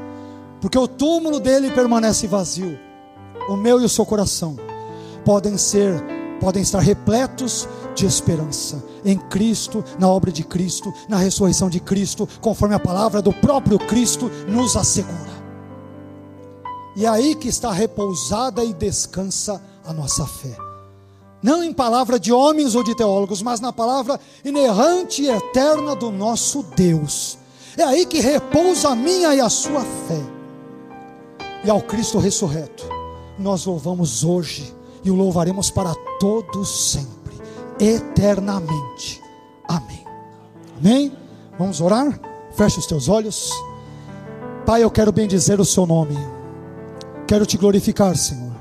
[0.62, 2.78] Porque o túmulo dele permanece vazio.
[3.48, 4.58] O meu e o seu coração
[5.24, 6.04] podem ser,
[6.40, 12.28] podem estar repletos de esperança em Cristo, na obra de Cristo, na ressurreição de Cristo,
[12.42, 15.40] conforme a palavra do próprio Cristo nos assegura.
[16.96, 20.69] E é aí que está repousada e descansa a nossa fé.
[21.42, 26.12] Não em palavra de homens ou de teólogos, mas na palavra inerrante e eterna do
[26.12, 27.38] nosso Deus.
[27.78, 30.22] É aí que repousa a minha e a sua fé.
[31.64, 32.86] E ao Cristo ressurreto,
[33.38, 34.74] nós louvamos hoje
[35.04, 37.36] e o louvaremos para todos sempre,
[37.80, 39.22] eternamente.
[39.68, 40.06] Amém.
[40.78, 41.18] Amém?
[41.58, 42.20] Vamos orar?
[42.52, 43.52] Feche os teus olhos.
[44.66, 46.18] Pai, eu quero bendizer o seu nome.
[47.26, 48.56] Quero te glorificar, Senhor,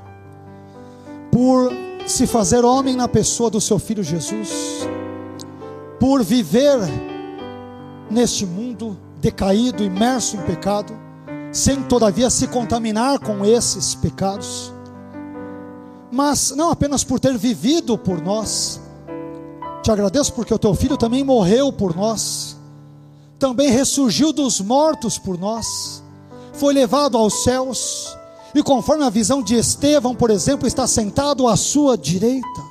[1.33, 1.73] por
[2.07, 4.87] se fazer homem na pessoa do seu filho Jesus,
[6.01, 6.79] por viver
[8.11, 10.93] neste mundo decaído, imerso em pecado,
[11.53, 14.73] sem todavia se contaminar com esses pecados
[16.11, 18.81] mas não apenas por ter vivido por nós.
[19.83, 22.57] Te agradeço porque o teu filho também morreu por nós,
[23.39, 26.03] também ressurgiu dos mortos por nós,
[26.53, 28.18] foi levado aos céus,
[28.55, 32.69] e conforme a visão de Estevão, por exemplo, está sentado à sua direita.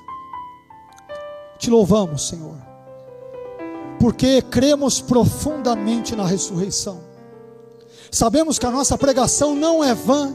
[1.57, 2.55] Te louvamos, Senhor,
[3.99, 6.99] porque cremos profundamente na ressurreição.
[8.11, 10.34] Sabemos que a nossa pregação não é vã,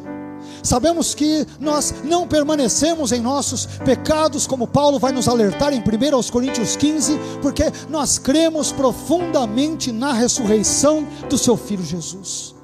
[0.63, 6.31] Sabemos que nós não permanecemos em nossos pecados, como Paulo vai nos alertar em 1
[6.31, 12.55] Coríntios 15, porque nós cremos profundamente na ressurreição do seu filho Jesus.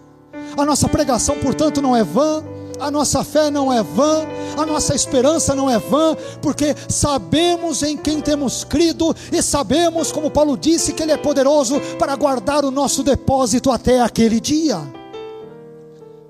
[0.57, 2.45] A nossa pregação, portanto, não é vã,
[2.81, 4.27] a nossa fé não é vã,
[4.57, 10.31] a nossa esperança não é vã, porque sabemos em quem temos crido e sabemos, como
[10.31, 14.79] Paulo disse, que Ele é poderoso para guardar o nosso depósito até aquele dia.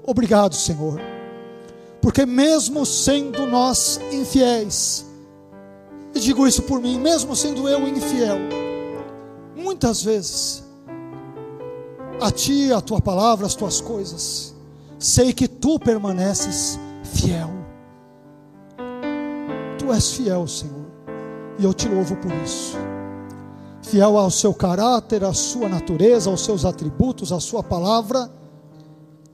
[0.07, 1.01] Obrigado, Senhor
[2.01, 5.05] porque mesmo sendo nós infiéis,
[6.15, 8.39] e digo isso por mim, mesmo sendo eu infiel,
[9.57, 10.65] muitas vezes,
[12.21, 14.55] a ti, a tua palavra, as tuas coisas,
[14.99, 17.51] sei que tu permaneces fiel.
[19.79, 20.87] Tu és fiel, Senhor,
[21.59, 22.77] e eu te louvo por isso.
[23.83, 28.31] Fiel ao seu caráter, à sua natureza, aos seus atributos, à sua palavra,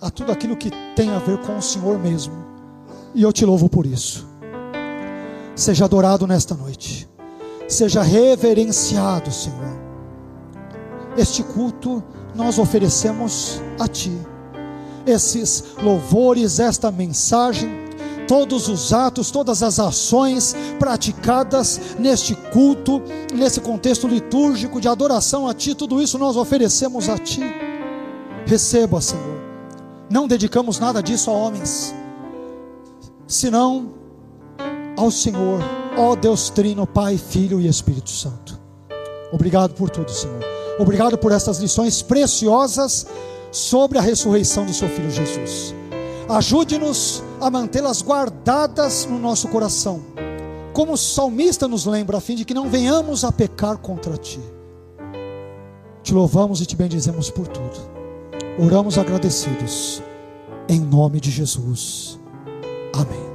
[0.01, 2.35] a tudo aquilo que tem a ver com o Senhor mesmo.
[3.15, 4.29] E eu te louvo por isso.
[5.57, 7.09] Seja adorado nesta noite.
[7.67, 9.81] Seja reverenciado, Senhor.
[11.17, 12.03] Este culto
[12.35, 14.34] nós oferecemos a Ti.
[15.07, 17.71] Esses louvores, esta mensagem,
[18.27, 23.03] todos os atos, todas as ações praticadas neste culto,
[23.33, 27.43] nesse contexto litúrgico de adoração a Ti, tudo isso nós oferecemos a Ti.
[28.47, 29.43] Receba, Senhor.
[30.11, 31.95] Não dedicamos nada disso a homens
[33.27, 33.95] senão
[34.97, 35.61] ao Senhor,
[35.97, 38.59] ó Deus Trino, Pai, Filho e Espírito Santo.
[39.33, 40.45] Obrigado por tudo, Senhor.
[40.79, 43.07] Obrigado por estas lições preciosas
[43.55, 45.73] sobre a ressurreição do Seu Filho Jesus.
[46.29, 50.03] Ajude-nos a mantê-las guardadas no nosso coração,
[50.73, 54.41] como o salmista nos lembra, a fim de que não venhamos a pecar contra Ti.
[56.03, 57.95] Te louvamos e te bendizemos por tudo.
[58.59, 60.03] Oramos agradecidos,
[60.69, 62.19] em nome de Jesus.
[62.93, 63.34] Amém.